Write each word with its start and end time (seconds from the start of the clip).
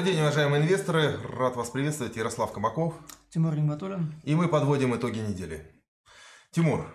Добрый 0.00 0.14
день, 0.14 0.22
уважаемые 0.22 0.62
инвесторы. 0.62 1.18
Рад 1.28 1.56
вас 1.56 1.68
приветствовать. 1.68 2.16
Ярослав 2.16 2.52
Камаков. 2.52 2.94
Тимур 3.28 3.54
Ниматуллин. 3.54 4.14
И 4.24 4.34
мы 4.34 4.48
подводим 4.48 4.96
итоги 4.96 5.18
недели. 5.18 5.62
Тимур, 6.52 6.86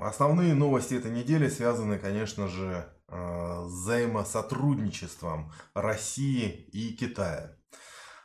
основные 0.00 0.54
новости 0.54 0.94
этой 0.94 1.10
недели 1.10 1.48
связаны, 1.48 1.98
конечно 1.98 2.46
же, 2.46 2.86
э, 3.08 3.64
с 3.66 3.72
взаимосотрудничеством 3.72 5.50
России 5.74 6.48
и 6.72 6.92
Китая. 6.94 7.56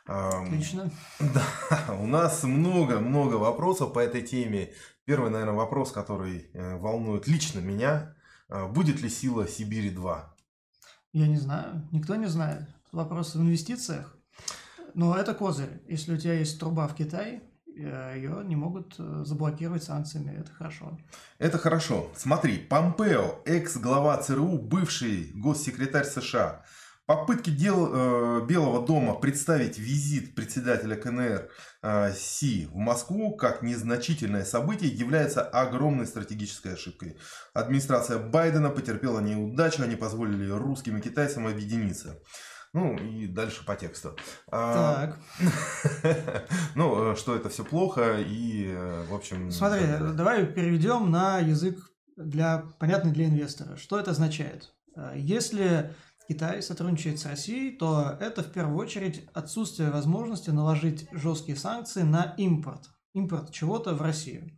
Эм, 0.06 0.44
Отлично. 0.44 0.92
Да, 1.18 1.96
у 1.98 2.06
нас 2.06 2.44
много-много 2.44 3.34
вопросов 3.34 3.92
по 3.92 3.98
этой 3.98 4.22
теме. 4.22 4.74
Первый, 5.06 5.32
наверное, 5.32 5.56
вопрос, 5.56 5.90
который 5.90 6.50
э, 6.54 6.76
волнует 6.76 7.26
лично 7.26 7.58
меня. 7.58 8.14
Э, 8.48 8.68
будет 8.68 9.00
ли 9.00 9.10
сила 9.10 9.48
Сибири-2? 9.48 10.22
Я 11.14 11.26
не 11.26 11.36
знаю, 11.36 11.88
никто 11.90 12.14
не 12.14 12.26
знает. 12.26 12.68
Вопрос 12.94 13.34
в 13.34 13.40
инвестициях. 13.40 14.16
Но 14.94 15.16
это 15.16 15.34
козырь. 15.34 15.82
Если 15.88 16.14
у 16.14 16.16
тебя 16.16 16.34
есть 16.34 16.60
труба 16.60 16.86
в 16.86 16.94
Китае, 16.94 17.42
э, 17.76 18.12
ее 18.16 18.42
не 18.44 18.54
могут 18.54 18.94
заблокировать 18.96 19.82
санкциями. 19.82 20.38
Это 20.38 20.52
хорошо. 20.52 20.96
Это 21.38 21.58
хорошо. 21.58 22.12
Смотри, 22.16 22.58
Помпео, 22.58 23.42
экс-глава 23.46 24.16
ЦРУ, 24.18 24.58
бывший 24.58 25.32
госсекретарь 25.34 26.04
США, 26.04 26.62
Попытки 27.06 27.50
дел 27.50 27.90
э, 27.92 28.46
Белого 28.46 28.86
дома 28.86 29.14
представить 29.14 29.78
визит 29.78 30.34
председателя 30.34 30.96
КНР 30.96 31.50
э, 31.82 32.12
Си 32.14 32.66
в 32.72 32.76
Москву 32.76 33.36
как 33.36 33.60
незначительное 33.60 34.46
событие 34.46 34.90
является 34.90 35.42
огромной 35.42 36.06
стратегической 36.06 36.72
ошибкой. 36.72 37.18
Администрация 37.52 38.18
Байдена 38.18 38.70
потерпела 38.70 39.20
неудачу, 39.20 39.82
они 39.82 39.96
позволили 39.96 40.48
русским 40.48 40.96
и 40.96 41.02
китайцам 41.02 41.46
объединиться. 41.46 42.22
Ну 42.74 42.96
и 42.96 43.28
дальше 43.28 43.64
по 43.64 43.76
тексту. 43.76 44.16
А, 44.50 45.06
так. 45.06 46.48
ну, 46.74 47.12
э, 47.12 47.16
что 47.16 47.36
это 47.36 47.48
все 47.48 47.64
плохо 47.64 48.18
и, 48.18 48.66
э, 48.66 49.04
в 49.08 49.14
общем... 49.14 49.52
Смотри, 49.52 49.86
давай 50.16 50.44
переведем 50.44 51.08
на 51.08 51.38
язык 51.38 51.78
для 52.16 52.64
понятный 52.80 53.12
для 53.12 53.26
инвестора. 53.26 53.76
Что 53.76 54.00
это 54.00 54.10
означает? 54.10 54.74
Э, 54.96 55.12
если 55.14 55.94
Китай 56.28 56.62
сотрудничает 56.62 57.20
с 57.20 57.26
Россией, 57.26 57.76
то 57.76 58.16
это 58.18 58.42
в 58.42 58.50
первую 58.50 58.76
очередь 58.76 59.24
отсутствие 59.34 59.92
возможности 59.92 60.50
наложить 60.50 61.06
жесткие 61.12 61.56
санкции 61.56 62.02
на 62.02 62.34
импорт, 62.38 62.90
импорт 63.12 63.52
чего-то 63.52 63.94
в 63.94 64.02
Россию. 64.02 64.50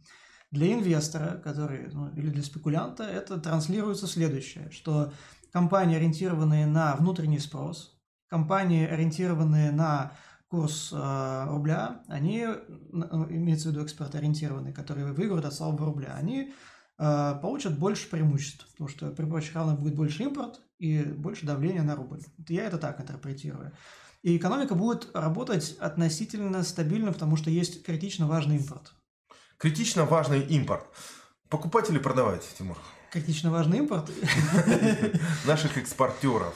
Для 0.50 0.72
инвестора, 0.72 1.39
который, 1.44 1.91
ну, 1.92 2.09
или 2.14 2.31
для 2.31 2.42
спекулянта, 2.42 3.05
это 3.05 3.39
транслируется 3.39 4.06
следующее, 4.06 4.70
что 4.70 5.12
компании, 5.53 5.97
ориентированные 5.97 6.67
на 6.67 6.97
внутренний 6.97 7.41
спрос, 7.41 7.95
компании, 8.28 8.86
ориентированные 8.86 9.72
на 9.72 10.12
курс 10.48 10.91
э, 10.92 11.44
рубля, 11.48 12.02
они, 12.08 12.41
имеется 12.42 13.69
в 13.69 13.72
виду 13.72 13.82
экспорт-ориентированные, 13.84 14.72
которые 14.72 15.12
выиграют 15.12 15.44
от 15.44 15.55
слабого 15.55 15.86
рубля, 15.86 16.14
они 16.14 16.54
э, 16.98 17.38
получат 17.42 17.78
больше 17.78 18.08
преимуществ, 18.08 18.66
потому 18.72 18.88
что 18.88 19.10
при 19.10 19.24
прочих 19.24 19.54
равных 19.54 19.80
будет 19.80 19.97
больше 19.97 20.22
импорт, 20.22 20.60
и 20.78 21.02
больше 21.02 21.47
давления 21.47 21.82
на 21.82 21.97
рубль. 21.97 22.20
Я 22.48 22.64
это 22.64 22.78
так 22.78 23.00
интерпретирую. 23.00 23.72
И 24.22 24.36
экономика 24.36 24.74
будет 24.74 25.08
работать 25.14 25.77
относительно 25.78 26.62
стабильно, 26.62 27.12
потому 27.12 27.36
что 27.36 27.50
есть 27.50 27.84
критично 27.84 28.27
важный 28.27 28.56
импорт. 28.56 28.92
Критично 29.58 30.04
важный 30.04 30.41
импорт. 30.42 30.84
Покупать 31.48 31.91
или 31.91 31.98
продавать, 31.98 32.42
Тимур? 32.58 32.77
Критично 33.12 33.50
важный 33.50 33.78
импорт. 33.78 34.10
Наших 35.47 35.78
экспортеров. 35.78 36.54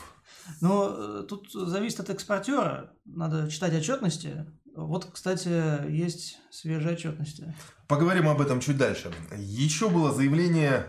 Но 0.61 0.95
э, 0.97 1.23
тут 1.29 1.51
зависит 1.53 2.01
от 2.01 2.11
экспортера. 2.11 2.93
Надо 3.05 3.51
читать 3.51 3.75
отчетности. 3.75 4.47
Вот, 4.75 5.07
кстати, 5.13 5.91
есть 5.91 6.39
свежие 6.51 6.95
отчетности. 6.95 7.55
Поговорим 7.89 8.29
об 8.29 8.41
этом 8.41 8.61
чуть 8.61 8.79
дальше. 8.79 9.13
Еще 9.37 9.89
было 9.89 10.13
заявление 10.13 10.87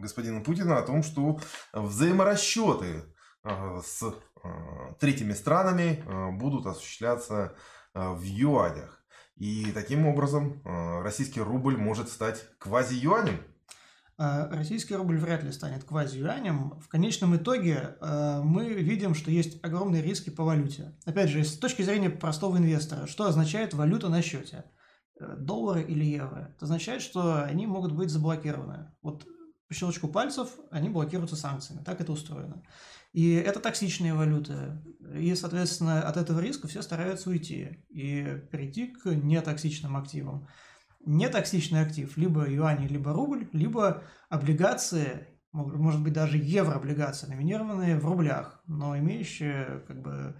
господина 0.00 0.40
Путина 0.40 0.78
о 0.78 0.82
том, 0.82 1.02
что 1.02 1.40
взаиморасчеты 1.72 3.04
э, 3.44 3.80
с 3.84 4.02
э, 4.02 4.48
третьими 5.00 5.32
странами 5.32 6.02
э, 6.04 6.30
будут 6.32 6.66
осуществляться 6.66 7.56
в 7.94 8.22
юанях. 8.22 9.04
И 9.36 9.70
таким 9.70 10.04
образом 10.08 10.60
российский 10.64 11.40
рубль 11.40 11.76
может 11.76 12.08
стать 12.08 12.44
квази-юанем. 12.58 13.40
Российский 14.16 14.94
рубль 14.94 15.18
вряд 15.18 15.42
ли 15.42 15.50
станет 15.50 15.84
квази-юанем. 15.84 16.78
В 16.80 16.88
конечном 16.88 17.36
итоге 17.36 17.96
мы 18.00 18.72
видим, 18.74 19.14
что 19.14 19.30
есть 19.30 19.62
огромные 19.64 20.02
риски 20.02 20.30
по 20.30 20.44
валюте. 20.44 20.96
Опять 21.04 21.30
же, 21.30 21.44
с 21.44 21.58
точки 21.58 21.82
зрения 21.82 22.10
простого 22.10 22.56
инвестора, 22.58 23.06
что 23.06 23.26
означает 23.26 23.74
валюта 23.74 24.08
на 24.08 24.22
счете? 24.22 24.64
Доллары 25.38 25.82
или 25.82 26.04
евро? 26.04 26.52
Это 26.54 26.64
означает, 26.66 27.02
что 27.02 27.42
они 27.44 27.66
могут 27.66 27.92
быть 27.92 28.10
заблокированы. 28.10 28.92
Вот 29.02 29.26
по 29.68 29.74
щелчку 29.74 30.08
пальцев 30.08 30.48
они 30.70 30.88
блокируются 30.88 31.36
санкциями. 31.36 31.82
Так 31.82 32.00
это 32.00 32.12
устроено. 32.12 32.62
И 33.12 33.32
это 33.32 33.60
токсичные 33.60 34.12
валюты. 34.12 34.82
И, 35.14 35.34
соответственно, 35.36 36.02
от 36.02 36.16
этого 36.16 36.40
риска 36.40 36.66
все 36.66 36.82
стараются 36.82 37.30
уйти 37.30 37.84
и 37.88 38.42
перейти 38.50 38.88
к 38.88 39.06
нетоксичным 39.06 39.96
активам. 39.96 40.48
Нетоксичный 41.06 41.82
актив 41.82 42.16
либо 42.16 42.48
юани, 42.48 42.86
либо 42.86 43.12
рубль, 43.12 43.48
либо 43.52 44.02
облигации, 44.28 45.28
может 45.52 46.02
быть 46.02 46.12
даже 46.12 46.38
еврооблигации, 46.38 47.26
номинированные 47.26 47.98
в 47.98 48.06
рублях, 48.06 48.62
но 48.66 48.96
имеющие 48.98 49.82
как 49.86 50.00
бы 50.00 50.36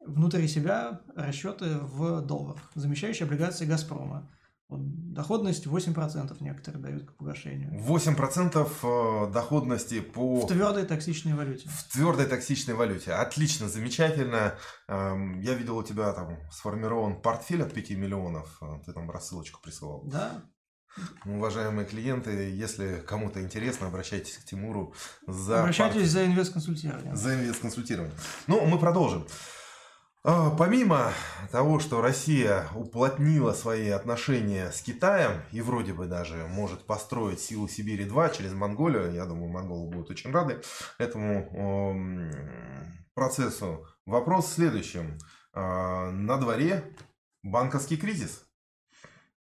внутри 0.00 0.48
себя 0.48 1.00
расчеты 1.14 1.78
в 1.78 2.22
долларах, 2.22 2.70
замещающие 2.74 3.26
облигации 3.26 3.66
«Газпрома». 3.66 4.30
Доходность 4.68 5.66
8% 5.66 6.36
некоторые 6.40 6.82
дают 6.82 7.08
к 7.08 7.14
погашению. 7.14 7.72
8% 7.72 8.68
э, 8.82 9.32
доходности 9.32 10.00
по... 10.00 10.40
В 10.40 10.48
твердой 10.48 10.84
токсичной 10.84 11.34
валюте. 11.34 11.68
В 11.68 11.84
твердой 11.92 12.26
токсичной 12.26 12.74
валюте. 12.74 13.12
Отлично, 13.12 13.68
замечательно. 13.68 14.58
Эм, 14.88 15.40
я 15.40 15.54
видел 15.54 15.78
у 15.78 15.84
тебя 15.84 16.12
там 16.12 16.36
сформирован 16.50 17.22
портфель 17.22 17.62
от 17.62 17.72
5 17.72 17.90
миллионов. 17.90 18.58
Э, 18.60 18.80
ты 18.84 18.92
там 18.92 19.08
рассылочку 19.08 19.62
присылал. 19.62 20.02
Да. 20.04 20.42
Уважаемые 21.24 21.86
клиенты, 21.86 22.50
если 22.50 23.04
кому-то 23.06 23.40
интересно, 23.40 23.86
обращайтесь 23.86 24.36
к 24.38 24.44
Тимуру 24.44 24.94
за... 25.26 25.60
Обращайтесь 25.60 25.94
портфель. 25.94 26.10
за 26.10 26.26
инвест-консультирование. 26.26 27.14
За 27.14 27.34
инвест-консультирование. 27.34 28.16
Ну, 28.48 28.66
мы 28.66 28.78
продолжим. 28.78 29.26
А, 30.28 30.50
помимо 30.50 31.12
того, 31.52 31.78
что 31.78 32.00
Россия 32.00 32.66
уплотнила 32.74 33.52
свои 33.52 33.90
отношения 33.90 34.72
с 34.72 34.82
Китаем 34.82 35.40
и 35.52 35.60
вроде 35.60 35.92
бы 35.92 36.06
даже 36.06 36.48
может 36.48 36.84
построить 36.84 37.38
силу 37.38 37.68
Сибири-2 37.68 38.36
через 38.36 38.52
Монголию, 38.52 39.12
я 39.12 39.24
думаю, 39.24 39.52
монголы 39.52 39.88
будут 39.88 40.10
очень 40.10 40.32
рады 40.32 40.60
этому 40.98 42.02
процессу. 43.14 43.86
Вопрос 44.04 44.46
в 44.46 44.54
следующем. 44.54 45.16
А, 45.52 46.10
на 46.10 46.38
дворе 46.38 46.82
банковский 47.44 47.96
кризис. 47.96 48.42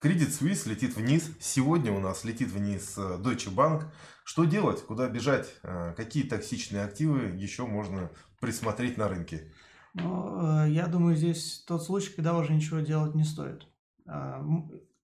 Кредит 0.01 0.39
Suisse 0.39 0.69
летит 0.69 0.97
вниз. 0.97 1.31
Сегодня 1.41 1.93
у 1.93 1.99
нас 1.99 2.25
летит 2.25 2.51
вниз 2.51 2.93
э, 2.99 3.19
Deutsche 3.23 3.51
Bank. 3.51 3.85
Что 4.23 4.45
делать? 4.45 4.85
Куда 4.85 5.09
бежать? 5.09 5.49
А, 5.63 5.95
какие 5.95 6.25
токсичные 6.25 6.85
активы 6.85 7.35
еще 7.39 7.65
можно 7.65 8.11
присмотреть 8.39 8.99
на 8.99 9.09
рынке? 9.09 9.51
Но 9.95 10.65
э, 10.67 10.71
я 10.71 10.87
думаю, 10.87 11.17
здесь 11.17 11.65
тот 11.67 11.85
случай, 11.85 12.13
когда 12.13 12.37
уже 12.37 12.53
ничего 12.53 12.81
делать 12.81 13.15
не 13.15 13.25
стоит. 13.25 13.67
А, 14.07 14.45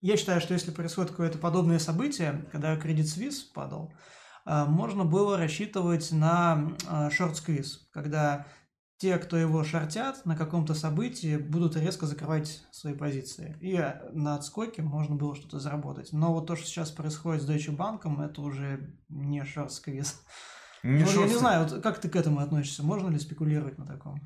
я 0.00 0.16
считаю, 0.16 0.40
что 0.40 0.54
если 0.54 0.72
происходит 0.72 1.12
какое-то 1.12 1.38
подобное 1.38 1.78
событие, 1.78 2.46
когда 2.50 2.76
кредит 2.76 3.06
Suisse 3.06 3.52
падал, 3.54 3.94
а, 4.44 4.66
можно 4.66 5.04
было 5.04 5.36
рассчитывать 5.36 6.10
на 6.10 6.72
шорт-сквиз, 7.10 7.88
когда 7.92 8.46
те, 9.00 9.16
кто 9.16 9.38
его 9.38 9.64
шортят 9.64 10.26
на 10.26 10.36
каком-то 10.36 10.74
событии, 10.74 11.38
будут 11.38 11.74
резко 11.74 12.04
закрывать 12.04 12.62
свои 12.70 12.92
позиции. 12.92 13.56
И 13.60 13.78
на 14.12 14.34
отскоке 14.34 14.82
можно 14.82 15.14
было 15.14 15.34
что-то 15.34 15.58
заработать. 15.58 16.12
Но 16.12 16.34
вот 16.34 16.46
то, 16.46 16.54
что 16.54 16.66
сейчас 16.66 16.90
происходит 16.90 17.42
с 17.42 17.48
Deutsche 17.48 17.74
Bank, 17.74 18.02
это 18.22 18.42
уже 18.42 18.94
не 19.08 19.42
шорт-сквиз. 19.42 20.20
Не 20.82 21.04
ну, 21.04 21.20
я 21.22 21.26
не 21.26 21.34
знаю, 21.34 21.66
вот 21.66 21.82
как 21.82 21.98
ты 21.98 22.08
к 22.08 22.16
этому 22.16 22.40
относишься? 22.40 22.82
Можно 22.82 23.10
ли 23.10 23.18
спекулировать 23.18 23.78
на 23.78 23.86
таком? 23.86 24.20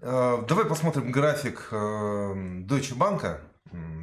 Э, 0.00 0.42
давай 0.46 0.64
посмотрим 0.66 1.10
график 1.10 1.68
э, 1.70 1.74
Deutsche 1.74 2.96
Bank. 2.96 3.40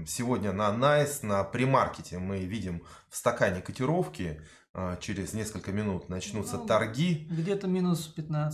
Сегодня 0.05 0.51
на 0.51 0.69
NICE, 0.71 1.25
на 1.25 1.43
премаркете 1.45 2.19
мы 2.19 2.39
видим 2.39 2.83
в 3.09 3.15
стакане 3.15 3.61
котировки. 3.61 4.41
Э, 4.73 4.97
через 4.99 5.33
несколько 5.33 5.71
минут 5.71 6.09
начнутся 6.09 6.57
ну, 6.57 6.65
торги. 6.65 7.27
Где-то 7.31 7.67
минус 7.67 8.13
15%. 8.15 8.51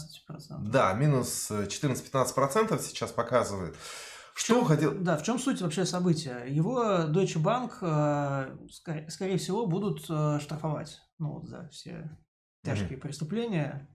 Да, 0.59 0.93
минус 0.93 1.49
14-15% 1.49 2.79
сейчас 2.81 3.11
показывает. 3.11 3.75
Что 4.35 4.55
чем, 4.55 4.65
хотел? 4.65 4.93
Да, 4.93 5.17
в 5.17 5.23
чем 5.23 5.39
суть 5.39 5.61
вообще 5.61 5.85
события? 5.85 6.45
Его 6.47 6.83
Deutsche 7.07 7.41
Bank, 7.41 8.69
скорее, 8.71 9.09
скорее 9.09 9.37
всего, 9.37 9.65
будут 9.65 10.03
штрафовать 10.03 11.01
ну, 11.17 11.43
за 11.45 11.67
все 11.69 12.09
тяжкие 12.63 12.97
mm-hmm. 12.97 13.01
преступления. 13.01 13.89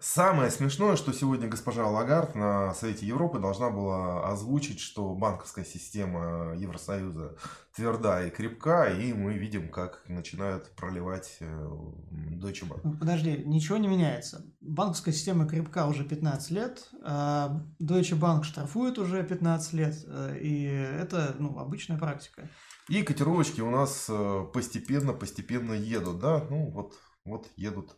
Самое 0.00 0.50
смешное, 0.50 0.96
что 0.96 1.12
сегодня 1.12 1.46
госпожа 1.46 1.86
Лагард 1.86 2.34
на 2.34 2.74
Совете 2.74 3.06
Европы 3.06 3.38
должна 3.38 3.70
была 3.70 4.28
озвучить, 4.28 4.80
что 4.80 5.14
банковская 5.14 5.64
система 5.64 6.52
Евросоюза 6.56 7.36
тверда 7.76 8.26
и 8.26 8.30
крепка, 8.30 8.86
и 8.86 9.12
мы 9.12 9.34
видим, 9.34 9.70
как 9.70 10.02
начинают 10.08 10.74
проливать 10.74 11.36
э, 11.38 11.46
Deutsche 11.46 12.68
Bank. 12.68 12.80
Ну, 12.82 12.98
подожди, 12.98 13.44
ничего 13.46 13.76
не 13.76 13.86
меняется. 13.86 14.44
Банковская 14.60 15.12
система 15.12 15.46
крепка 15.46 15.86
уже 15.86 16.04
15 16.04 16.50
лет, 16.50 16.90
а 17.04 17.62
Deutsche 17.80 18.18
Bank 18.18 18.42
штрафует 18.42 18.98
уже 18.98 19.22
15 19.22 19.72
лет, 19.74 19.94
э, 20.08 20.38
и 20.40 20.64
это 20.64 21.36
ну, 21.38 21.56
обычная 21.56 21.98
практика. 21.98 22.50
И 22.88 23.02
котировочки 23.04 23.60
у 23.60 23.70
нас 23.70 24.10
постепенно-постепенно 24.52 25.74
э, 25.74 25.78
едут, 25.78 26.18
да, 26.18 26.44
ну 26.50 26.72
вот, 26.72 26.94
вот 27.24 27.48
едут 27.54 27.96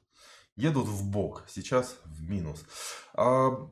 едут 0.57 0.87
в 0.89 1.09
бок, 1.11 1.45
сейчас 1.49 1.97
в 2.05 2.29
минус. 2.29 2.65
А, 3.15 3.69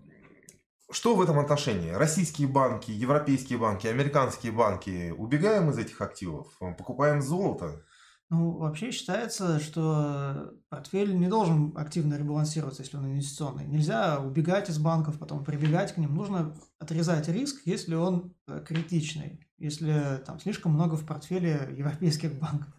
что 0.90 1.16
в 1.16 1.22
этом 1.22 1.38
отношении? 1.38 1.90
Российские 1.90 2.48
банки, 2.48 2.90
европейские 2.90 3.58
банки, 3.58 3.86
американские 3.86 4.52
банки, 4.52 5.10
убегаем 5.16 5.70
из 5.70 5.78
этих 5.78 6.00
активов, 6.00 6.46
покупаем 6.58 7.22
золото? 7.22 7.82
Ну, 8.30 8.52
вообще 8.56 8.90
считается, 8.90 9.60
что 9.60 10.54
портфель 10.68 11.16
не 11.16 11.28
должен 11.28 11.76
активно 11.76 12.14
ребалансироваться, 12.14 12.82
если 12.82 12.96
он 12.96 13.06
инвестиционный. 13.06 13.66
Нельзя 13.66 14.18
убегать 14.18 14.70
из 14.70 14.78
банков, 14.78 15.18
потом 15.18 15.44
прибегать 15.44 15.94
к 15.94 15.98
ним. 15.98 16.14
Нужно 16.14 16.56
отрезать 16.78 17.28
риск, 17.28 17.62
если 17.66 17.94
он 17.94 18.34
э, 18.46 18.64
критичный, 18.66 19.46
если 19.58 20.22
там 20.26 20.40
слишком 20.40 20.72
много 20.72 20.96
в 20.96 21.06
портфеле 21.06 21.74
европейских 21.76 22.38
банков. 22.38 22.72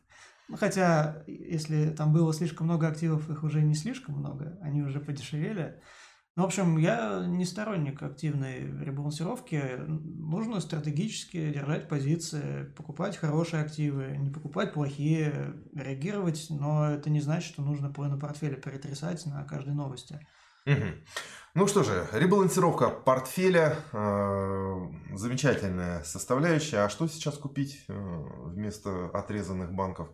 Ну, 0.48 0.58
хотя, 0.58 1.24
если 1.28 1.90
там 1.90 2.14
было 2.14 2.34
слишком 2.34 2.68
много 2.68 2.88
активов, 2.88 3.30
их 3.30 3.44
уже 3.44 3.62
не 3.62 3.76
слишком 3.76 4.16
много, 4.16 4.58
они 4.62 4.84
уже 4.84 5.00
подешевели. 5.00 5.82
Ну, 6.36 6.44
в 6.44 6.48
общем, 6.48 6.78
я 6.78 7.26
не 7.26 7.46
сторонник 7.46 8.04
активной 8.04 8.60
ребалансировки. 8.84 9.78
Нужно 9.88 10.60
стратегически 10.60 11.54
держать 11.54 11.88
позиции, 11.88 12.66
покупать 12.76 13.16
хорошие 13.16 13.64
активы, 13.64 14.18
не 14.18 14.30
покупать 14.30 14.74
плохие, 14.74 15.56
реагировать, 15.74 16.48
но 16.50 16.92
это 16.92 17.10
не 17.10 17.22
значит, 17.22 17.54
что 17.54 17.62
нужно 17.62 17.90
половину 17.90 18.20
портфеля 18.20 18.56
перетрясать 18.56 19.26
на 19.26 19.46
каждой 19.46 19.74
новости. 19.74 20.20
Угу. 20.66 20.86
Ну 21.54 21.68
что 21.68 21.84
же, 21.84 22.06
ребалансировка 22.12 22.90
портфеля 22.90 23.78
э, 23.94 24.76
замечательная 25.14 26.04
составляющая. 26.04 26.80
А 26.80 26.90
что 26.90 27.08
сейчас 27.08 27.38
купить 27.38 27.86
э, 27.88 27.94
вместо 27.94 29.06
отрезанных 29.14 29.72
банков? 29.74 30.10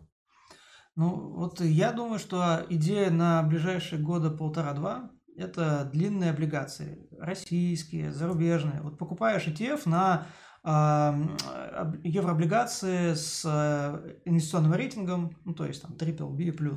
Ну, 0.94 1.32
вот 1.34 1.60
я 1.60 1.92
думаю, 1.92 2.18
что 2.18 2.66
идея 2.68 3.10
на 3.10 3.42
ближайшие 3.42 4.02
года 4.02 4.30
полтора-два– 4.30 5.10
это 5.36 5.88
длинные 5.90 6.30
облигации, 6.30 7.08
российские, 7.18 8.12
зарубежные. 8.12 8.82
Вот 8.82 8.98
покупаешь 8.98 9.46
ETF 9.46 9.82
на 9.86 10.26
еврооблигации 10.64 13.14
с 13.14 13.42
э, 13.44 14.20
инвестиционным 14.24 14.74
рейтингом, 14.74 15.36
ну, 15.44 15.54
то 15.54 15.66
есть 15.66 15.82
там 15.82 15.96
BBB+, 15.96 16.76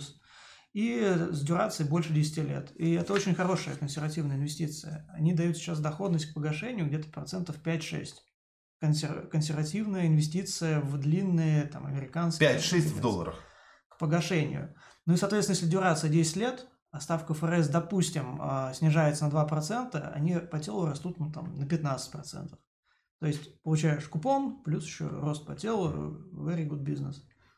и 0.73 1.15
с 1.31 1.41
дюрацией 1.41 1.87
больше 1.87 2.11
10 2.11 2.37
лет. 2.49 2.71
И 2.77 2.93
это 2.93 3.13
очень 3.13 3.35
хорошая 3.35 3.75
консервативная 3.75 4.37
инвестиция. 4.37 5.07
Они 5.13 5.33
дают 5.33 5.57
сейчас 5.57 5.79
доходность 5.79 6.31
к 6.31 6.33
погашению 6.33 6.87
где-то 6.87 7.09
процентов 7.09 7.57
5-6 7.63 8.07
консер... 8.79 9.27
консервативная 9.27 10.07
инвестиция 10.07 10.79
в 10.79 10.97
длинные 10.97 11.65
там 11.65 11.85
американские... 11.85 12.57
5-6 12.57 12.95
в 12.95 13.01
долларах 13.01 13.39
погашению. 13.97 14.75
Ну 15.05 15.13
и, 15.13 15.17
соответственно, 15.17 15.55
если 15.55 15.67
дюрация 15.67 16.09
10 16.09 16.35
лет, 16.35 16.67
а 16.91 16.99
ставка 17.01 17.33
ФРС, 17.33 17.67
допустим, 17.67 18.39
а, 18.41 18.73
снижается 18.73 19.27
на 19.27 19.31
2%, 19.31 20.11
они 20.13 20.35
по 20.39 20.59
телу 20.59 20.85
растут 20.85 21.19
ну, 21.19 21.31
там, 21.31 21.53
на 21.55 21.65
15%. 21.65 22.57
То 23.19 23.27
есть 23.27 23.61
получаешь 23.63 24.07
купон, 24.07 24.61
плюс 24.63 24.85
еще 24.85 25.07
рост 25.07 25.45
по 25.45 25.55
телу, 25.55 25.89
very 26.31 26.67
good 26.67 26.83
business. 26.83 27.15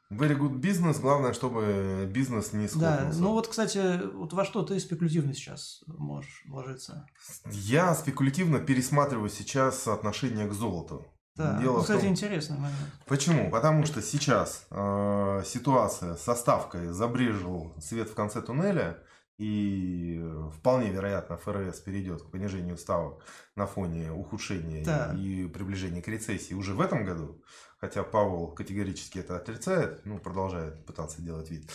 Very 0.09 0.37
good 0.37 0.61
business, 0.61 1.01
главное, 1.01 1.33
чтобы 1.33 2.09
бизнес 2.09 2.53
не 2.53 2.67
схлопнулся. 2.69 3.17
Да, 3.17 3.23
ну 3.23 3.33
вот, 3.33 3.49
кстати, 3.49 4.01
вот 4.13 4.31
во 4.31 4.45
что 4.45 4.63
ты 4.63 4.79
спекулятивно 4.79 5.33
сейчас 5.33 5.83
можешь 5.85 6.43
вложиться? 6.47 7.05
Я 7.51 7.93
спекулятивно 7.93 8.59
пересматриваю 8.59 9.29
сейчас 9.29 9.85
отношение 9.87 10.47
к 10.47 10.53
золоту. 10.53 11.05
Да, 11.37 11.59
Дело 11.61 11.81
кстати, 11.81 12.01
том... 12.01 12.09
интересный 12.09 12.57
момент. 12.57 12.91
Почему? 13.05 13.51
Потому 13.51 13.85
что 13.85 14.01
сейчас 14.01 14.65
э, 14.71 15.43
ситуация 15.45 16.15
со 16.15 16.33
ставкой 16.35 16.87
забрежил 16.87 17.73
свет 17.79 18.09
в 18.09 18.15
конце 18.15 18.41
туннеля, 18.41 18.97
и 19.37 20.19
вполне 20.57 20.89
вероятно 20.89 21.37
ФРС 21.37 21.79
перейдет 21.81 22.23
к 22.23 22.31
понижению 22.31 22.77
ставок 22.77 23.23
на 23.55 23.67
фоне 23.67 24.11
ухудшения 24.11 24.83
да. 24.83 25.13
и 25.15 25.47
приближения 25.47 26.01
к 26.01 26.07
рецессии 26.07 26.55
уже 26.55 26.73
в 26.73 26.81
этом 26.81 27.05
году. 27.05 27.39
Хотя 27.79 28.01
Павел 28.01 28.47
категорически 28.47 29.19
это 29.19 29.37
отрицает, 29.37 30.01
ну, 30.05 30.17
продолжает 30.17 30.83
пытаться 30.87 31.21
делать 31.21 31.51
вид. 31.51 31.69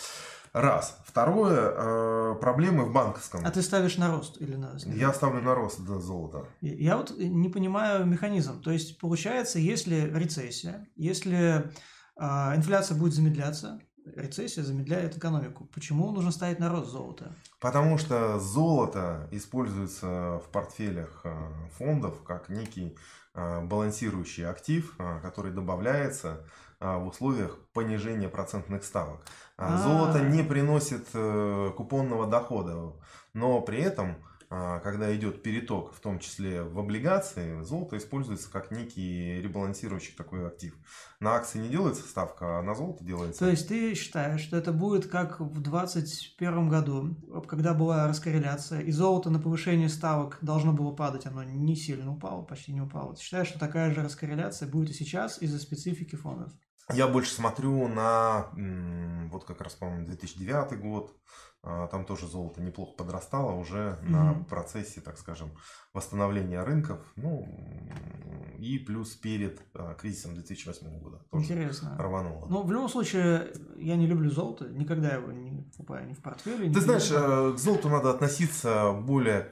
Раз. 0.53 0.99
Второе, 1.03 1.73
э, 1.75 2.35
проблемы 2.39 2.85
в 2.85 2.93
банковском. 2.93 3.43
А 3.43 3.49
ты 3.49 3.63
ставишь 3.63 3.97
на 3.97 4.11
рост 4.11 4.39
или 4.39 4.55
на 4.55 4.77
снижение? 4.79 5.01
Я 5.01 5.11
ставлю 5.11 5.41
на 5.41 5.55
рост 5.55 5.83
да, 5.83 5.99
золота. 5.99 6.45
Я 6.61 6.97
вот 6.97 7.17
не 7.17 7.49
понимаю 7.49 8.05
механизм. 8.05 8.61
То 8.61 8.69
есть, 8.69 8.99
получается, 8.99 9.57
если 9.57 10.11
рецессия, 10.13 10.87
если 10.95 11.71
э, 12.15 12.55
инфляция 12.55 12.95
будет 12.95 13.13
замедляться, 13.13 13.79
рецессия 14.15 14.63
замедляет 14.63 15.17
экономику. 15.17 15.65
Почему 15.73 16.11
нужно 16.11 16.31
ставить 16.31 16.59
на 16.59 16.69
рост 16.69 16.91
золота? 16.91 17.33
Потому 17.59 17.97
что 17.97 18.39
золото 18.39 19.27
используется 19.31 20.39
в 20.45 20.49
портфелях 20.51 21.21
э, 21.23 21.35
фондов 21.77 22.21
как 22.23 22.49
некий 22.49 22.95
э, 23.33 23.61
балансирующий 23.61 24.45
актив, 24.45 24.93
э, 24.99 25.19
который 25.21 25.51
добавляется 25.51 26.45
в 26.83 27.07
условиях 27.07 27.57
понижения 27.73 28.29
процентных 28.29 28.83
ставок. 28.83 29.21
А. 29.57 29.77
Золото 29.77 30.21
не 30.21 30.43
приносит 30.43 31.07
э, 31.13 31.71
купонного 31.77 32.27
дохода, 32.27 32.93
но 33.33 33.61
при 33.61 33.79
этом, 33.79 34.15
а, 34.49 34.79
когда 34.79 35.15
идет 35.15 35.43
переток, 35.43 35.93
в 35.93 35.99
том 35.99 36.19
числе 36.19 36.63
в 36.63 36.79
облигации, 36.79 37.61
золото 37.61 37.97
используется 37.97 38.51
как 38.51 38.71
некий 38.71 39.39
ребалансирующий 39.41 40.15
такой 40.15 40.47
актив. 40.47 40.75
На 41.19 41.35
акции 41.35 41.59
не 41.59 41.69
делается 41.69 42.03
ставка, 42.03 42.59
а 42.59 42.61
на 42.63 42.73
золото 42.73 43.03
делается. 43.03 43.39
То 43.39 43.49
есть 43.49 43.67
ты 43.67 43.93
считаешь, 43.93 44.41
что 44.41 44.57
это 44.57 44.71
будет 44.71 45.07
как 45.07 45.39
в 45.39 45.61
2021 45.61 46.69
году, 46.69 47.15
когда 47.47 47.73
была 47.75 48.07
раскорреляция, 48.07 48.81
и 48.81 48.91
золото 48.91 49.29
на 49.29 49.39
повышение 49.39 49.89
ставок 49.89 50.39
должно 50.41 50.73
было 50.73 50.91
падать, 50.91 51.27
оно 51.27 51.43
не 51.43 51.75
сильно 51.75 52.11
упало, 52.11 52.41
почти 52.41 52.73
не 52.73 52.81
упало. 52.81 53.15
Ты 53.15 53.21
считаешь, 53.21 53.47
что 53.47 53.59
такая 53.59 53.93
же 53.93 54.03
раскорреляция 54.03 54.67
будет 54.67 54.89
и 54.89 54.93
сейчас 54.93 55.41
из-за 55.41 55.59
специфики 55.59 56.15
фондов? 56.15 56.51
Я 56.91 57.07
больше 57.07 57.33
смотрю 57.33 57.87
на, 57.87 58.47
вот 59.31 59.45
как 59.45 59.61
раз, 59.61 59.73
по-моему, 59.73 60.05
2009 60.05 60.79
год. 60.79 61.15
А, 61.65 61.87
там 61.87 62.05
тоже 62.05 62.27
золото 62.27 62.61
неплохо 62.61 62.91
подрастало 62.97 63.53
уже 63.53 63.97
mm-hmm. 64.01 64.09
на 64.09 64.33
процессе, 64.49 64.99
так 64.99 65.17
скажем, 65.17 65.49
восстановления 65.93 66.61
рынков. 66.61 66.99
Ну, 67.15 67.47
и 68.59 68.77
плюс 68.79 69.15
перед 69.15 69.61
а, 69.73 69.93
кризисом 69.93 70.33
2008 70.33 70.99
года 70.99 71.21
тоже 71.31 71.45
Интересно. 71.45 71.95
рвануло. 71.97 72.47
Ну, 72.49 72.63
в 72.63 72.71
любом 72.71 72.89
случае, 72.89 73.53
я 73.77 73.95
не 73.95 74.07
люблю 74.07 74.29
золото. 74.29 74.67
Никогда 74.67 75.11
его 75.15 75.31
не 75.31 75.61
покупаю 75.71 76.05
ни 76.05 76.13
в 76.13 76.21
портфеле. 76.21 76.69
Ты 76.69 76.81
знаешь, 76.81 77.09
э, 77.09 77.53
к 77.55 77.57
золоту 77.57 77.87
надо 77.87 78.09
относиться 78.09 78.91
более 78.91 79.49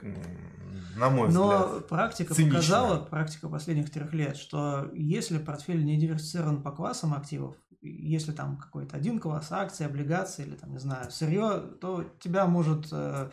на 0.96 1.10
мой 1.10 1.30
Но 1.30 1.66
взгляд. 1.66 1.88
практика 1.88 2.34
цинично. 2.34 2.58
показала, 2.58 2.98
практика 2.98 3.48
последних 3.48 3.90
трех 3.90 4.12
лет, 4.12 4.36
что 4.36 4.90
если 4.94 5.38
портфель 5.38 5.84
не 5.84 5.98
диверсифицирован 5.98 6.62
по 6.62 6.70
классам 6.70 7.14
активов, 7.14 7.56
если 7.80 8.32
там 8.32 8.56
какой-то 8.56 8.96
один 8.96 9.18
класс 9.18 9.50
акций, 9.50 9.86
облигаций 9.86 10.44
или 10.44 10.54
там, 10.54 10.70
не 10.72 10.78
знаю, 10.78 11.10
сырье, 11.10 11.60
то 11.80 12.04
тебя 12.20 12.46
может, 12.46 12.88
э, 12.92 13.30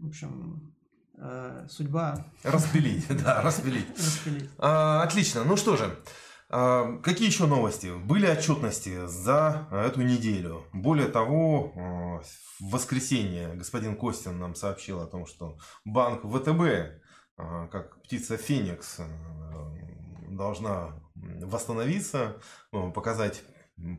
в 0.00 0.06
общем, 0.08 0.74
э, 1.18 1.66
судьба... 1.68 2.24
Распилить, 2.42 3.06
да, 3.22 3.42
распилить. 3.42 3.88
Распилить. 3.98 4.50
А, 4.58 5.02
отлично, 5.02 5.44
ну 5.44 5.56
что 5.56 5.76
же, 5.76 5.94
какие 6.48 7.26
еще 7.26 7.46
новости? 7.46 7.92
Были 8.04 8.26
отчетности 8.26 9.06
за 9.06 9.66
эту 9.72 10.02
неделю. 10.02 10.64
Более 10.72 11.08
того, 11.08 11.72
а, 11.74 12.20
в 12.60 12.70
воскресенье 12.70 13.54
господин 13.54 13.96
Костин 13.96 14.38
нам 14.38 14.54
сообщил 14.54 15.00
о 15.00 15.06
том, 15.06 15.26
что 15.26 15.58
банк 15.84 16.22
ВТБ, 16.22 17.00
а, 17.36 17.66
как 17.66 18.00
птица 18.02 18.36
Феникс, 18.36 19.00
должна 20.28 20.90
восстановиться, 21.14 22.36
показать 22.94 23.42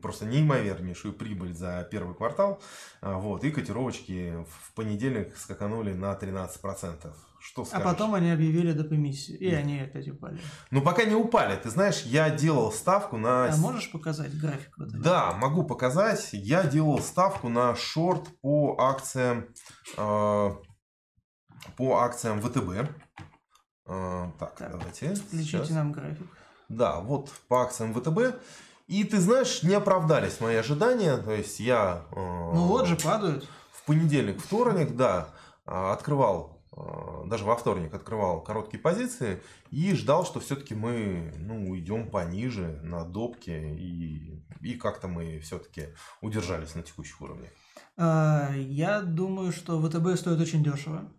просто 0.02 0.24
неимовернейшую 0.24 1.14
прибыль 1.14 1.52
за 1.52 1.86
первый 1.90 2.14
квартал. 2.14 2.60
Вот, 3.02 3.44
и 3.44 3.50
котировочки 3.50 4.44
в 4.44 4.74
понедельник 4.74 5.36
скаканули 5.36 5.92
на 5.92 6.14
13%. 6.14 7.12
Что 7.40 7.62
а 7.62 7.64
скажешь? 7.64 7.86
А 7.86 7.88
потом 7.88 8.14
они 8.14 8.30
объявили 8.30 8.72
депомиссию, 8.72 9.38
и 9.38 9.52
они 9.52 9.80
опять 9.80 10.08
упали. 10.08 10.40
Ну, 10.70 10.82
пока 10.82 11.04
не 11.04 11.14
упали. 11.14 11.56
Ты 11.56 11.70
знаешь, 11.70 12.02
я 12.02 12.30
делал 12.30 12.72
ставку 12.72 13.16
на... 13.16 13.46
А 13.46 13.56
можешь 13.56 13.90
показать 13.90 14.36
график? 14.38 14.74
Вот 14.76 14.88
да, 14.88 15.32
могу 15.32 15.64
показать. 15.64 16.30
Я 16.32 16.64
делал 16.64 16.98
ставку 17.00 17.48
на 17.48 17.74
шорт 17.76 18.28
по 18.40 18.76
акциям... 18.78 19.46
Э, 19.96 20.50
по 21.76 21.98
акциям 21.98 22.40
ВТБ. 22.40 22.90
А, 23.86 24.30
так, 24.38 24.56
Так, 24.56 24.72
давайте. 24.72 25.14
Включите 25.14 25.44
сейчас. 25.44 25.70
нам 25.70 25.92
график. 25.92 26.26
Да, 26.68 27.00
вот 27.00 27.30
по 27.48 27.62
акциям 27.62 27.94
ВТБ. 27.94 28.40
И 28.86 29.04
ты 29.04 29.20
знаешь, 29.20 29.62
не 29.62 29.74
оправдались 29.74 30.40
мои 30.40 30.56
ожидания. 30.56 31.16
То 31.18 31.32
есть 31.32 31.60
я 31.60 32.04
э, 32.10 32.16
Ну 32.16 32.66
вот 32.66 32.86
же 32.86 32.96
падают. 32.96 33.48
в 33.72 33.84
понедельник, 33.84 34.40
вторник, 34.42 34.96
да, 34.96 35.28
открывал, 35.64 36.57
даже 37.26 37.44
во 37.44 37.56
вторник 37.56 37.94
открывал 37.94 38.42
короткие 38.42 38.80
позиции 38.80 39.42
и 39.70 39.94
ждал, 39.94 40.24
что 40.24 40.40
все-таки 40.40 40.74
мы 40.74 41.32
ну, 41.38 41.70
уйдем 41.70 42.10
пониже 42.10 42.80
на 42.82 43.04
допке 43.04 43.74
и, 43.74 44.42
и 44.60 44.74
как-то 44.74 45.08
мы 45.08 45.38
все-таки 45.40 45.94
удержались 46.20 46.74
на 46.74 46.82
текущих 46.82 47.20
уровнях. 47.20 47.50
А, 47.96 48.52
Я 48.54 49.00
думаю, 49.00 49.52
что 49.52 49.80
ВТБ 49.80 50.18
стоит 50.18 50.40
очень 50.40 50.62
дешево, 50.62 51.12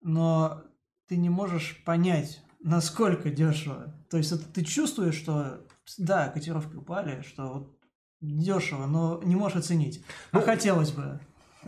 но 0.00 0.62
ты 1.08 1.16
не 1.16 1.30
можешь 1.30 1.82
понять, 1.84 2.42
насколько 2.60 3.30
дешево. 3.30 3.94
То 4.10 4.16
есть 4.16 4.32
это 4.32 4.44
ты 4.44 4.64
чувствуешь, 4.64 5.16
что 5.16 5.60
да, 5.98 6.28
котировки 6.28 6.76
упали, 6.76 7.22
что 7.22 7.52
вот 7.52 7.78
дешево, 8.20 8.86
но 8.86 9.20
не 9.22 9.36
можешь 9.36 9.58
оценить. 9.58 10.02
А 10.32 10.38
Ну, 10.38 10.42
хотелось 10.42 10.92
бы. 10.92 11.20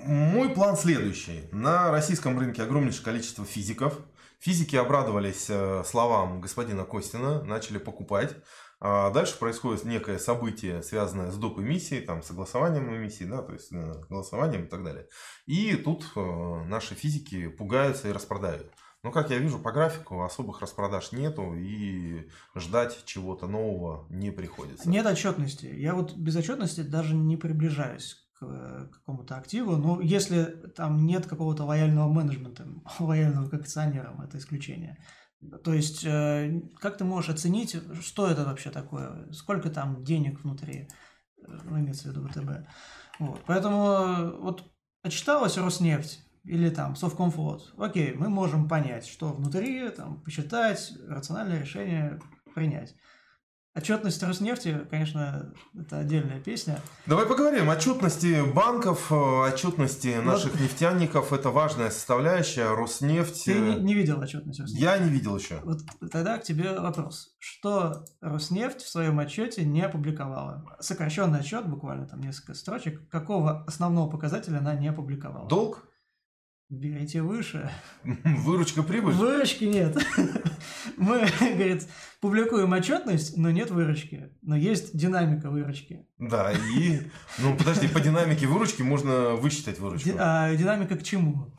Мой 0.05 0.51
план 0.51 0.77
следующий. 0.77 1.49
На 1.53 1.91
российском 1.91 2.39
рынке 2.39 2.63
огромнейшее 2.63 3.05
количество 3.05 3.45
физиков. 3.45 3.99
Физики 4.39 4.77
обрадовались 4.77 5.47
э, 5.49 5.83
словам 5.87 6.41
господина 6.41 6.85
Костина, 6.85 7.43
начали 7.43 7.79
покупать. 7.79 8.37
А 8.79 9.11
дальше 9.11 9.39
происходит 9.39 9.85
некое 9.85 10.19
событие, 10.19 10.83
связанное 10.83 11.31
с 11.31 11.37
доп. 11.39 11.59
эмиссией, 11.59 12.05
там, 12.05 12.23
согласованием 12.23 12.95
эмиссии, 12.95 13.25
да, 13.25 13.41
то 13.41 13.55
есть 13.55 13.73
э, 13.73 13.95
голосованием 14.11 14.65
и 14.65 14.69
так 14.69 14.85
далее. 14.85 15.09
И 15.47 15.75
тут 15.77 16.05
э, 16.15 16.65
наши 16.67 16.95
физики 16.95 17.49
пугаются 17.49 18.09
и 18.09 18.13
распродают. 18.13 18.71
Но, 19.03 19.13
как 19.13 19.31
я 19.31 19.39
вижу 19.39 19.59
по 19.59 19.73
графику, 19.73 20.25
особых 20.25 20.61
распродаж 20.61 21.13
нету 21.13 21.55
и 21.55 22.29
ждать 22.55 23.05
чего-то 23.07 23.47
нового 23.47 24.07
не 24.11 24.31
приходится. 24.31 24.89
Нет 24.89 25.07
отчетности. 25.07 25.67
Я 25.67 25.95
вот 25.95 26.15
без 26.15 26.37
отчетности 26.37 26.81
даже 26.81 27.15
не 27.15 27.37
приближаюсь 27.37 28.26
к 28.39 28.45
э, 28.45 28.89
какому-то 28.93 29.37
активу. 29.37 29.77
Но 29.77 30.01
если 30.01 30.45
там 30.77 31.07
нет 31.07 31.27
какого-то 31.27 31.65
лояльного 31.65 32.13
менеджмента, 32.13 32.67
лояльного 32.99 33.49
к 33.49 33.55
акционерам, 33.55 34.21
это 34.21 34.39
исключение. 34.39 34.99
То 35.65 35.73
есть, 35.73 36.05
э, 36.05 36.61
как 36.81 36.99
ты 36.99 37.05
можешь 37.05 37.31
оценить, 37.31 37.77
что 38.03 38.29
это 38.29 38.45
вообще 38.45 38.71
такое? 38.71 39.31
Сколько 39.33 39.71
там 39.71 40.05
денег 40.05 40.43
внутри? 40.43 40.89
э, 41.39 41.59
Ну, 41.65 41.79
имеется 41.79 42.09
в 42.09 42.13
виду 42.13 42.27
ВТБ. 42.29 42.69
Вот. 43.19 43.43
Поэтому 43.47 44.41
вот 44.41 44.71
отчиталась 45.03 45.57
Роснефть 45.57 46.27
или 46.45 46.71
там 46.71 46.97
Совкомфлот. 46.97 47.75
Окей, 47.79 48.15
мы 48.15 48.29
можем 48.29 48.69
понять, 48.69 49.07
что 49.07 49.33
внутри, 49.33 49.89
там, 49.91 50.21
посчитать, 50.23 50.93
рациональное 51.09 51.61
решение 51.61 52.21
принять. 52.55 52.95
Отчетность 53.77 54.23
Роснефти, 54.23 54.87
конечно, 54.91 55.53
это 55.79 55.99
отдельная 55.99 56.41
песня. 56.41 56.81
Давай 57.05 57.27
поговорим. 57.27 57.69
Отчетности 57.69 58.43
банков, 58.51 59.13
э, 59.13 59.15
отчетности 59.15 60.17
наших 60.25 60.59
нефтяников– 60.59 61.31
это 61.35 61.51
важная 61.51 61.91
составляющая. 61.91 62.75
Роснефть. 62.75 63.45
Ты 63.45 63.53
не, 63.53 63.75
э, 63.75 63.81
не 63.81 63.93
видел 63.93 64.19
отчетность 64.19 64.61
Роснефти? 64.61 64.83
Я 64.83 64.97
не 64.97 65.11
видел 65.11 65.37
еще. 65.37 65.61
Вот 65.63 65.83
тогда 66.11 66.39
к 66.39 66.43
тебе 66.43 66.81
вопрос. 66.81 67.37
Что 67.39 68.07
Роснефть 68.23 68.81
в 68.81 68.89
своем 68.89 69.19
отчете 69.19 69.63
не 69.67 69.83
опубликовала? 69.83 70.65
Сокращенный 70.81 71.41
отчет, 71.41 71.69
буквально 71.69 72.07
там 72.07 72.23
несколько 72.23 72.55
строчек. 72.55 73.07
Какого 73.11 73.63
основного 73.65 74.09
показателя 74.09 74.57
она 74.57 74.75
не 74.75 74.89
опубликовала? 74.89 75.51
Долг? 75.51 75.87
Берите 76.69 77.23
выше. 77.23 77.71
Выручка, 78.05 78.83
прибыль? 78.83 79.15
Выручки 79.15 79.65
нет. 79.65 79.97
Мы, 80.97 81.29
говорит, 81.41 81.87
публикуем 82.21 82.73
отчетность, 82.73 83.37
но 83.37 83.53
нет 83.53 83.71
выручки. 83.71 84.33
Но 84.43 84.57
есть 84.57 84.97
динамика 84.97 85.49
выручки. 85.49 86.09
Да, 86.19 86.53
и... 86.53 87.03
Ну, 87.39 87.57
подожди, 87.57 87.87
по 87.87 88.01
динамике 88.01 88.49
выручки 88.49 88.83
можно 88.83 89.37
высчитать 89.37 89.79
выручку. 89.79 90.11
А 90.19 90.53
динамика 90.57 90.97
к 90.97 91.05
чему? 91.05 91.55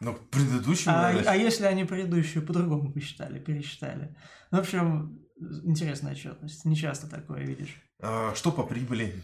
Ну, 0.00 0.14
к 0.14 0.28
предыдущему, 0.28 0.96
А, 0.96 1.10
а 1.26 1.36
если 1.36 1.64
они 1.64 1.84
предыдущую 1.84 2.44
по-другому 2.44 2.92
посчитали, 2.92 3.38
пересчитали? 3.38 4.14
Ну, 4.50 4.58
в 4.58 4.60
общем, 4.60 5.18
интересная 5.64 6.12
отчетность. 6.12 6.64
Не 6.66 6.76
часто 6.76 7.08
такое 7.08 7.40
видишь. 7.44 7.80
А, 8.00 8.34
Что 8.34 8.52
по 8.52 8.64
прибыли? 8.64 9.14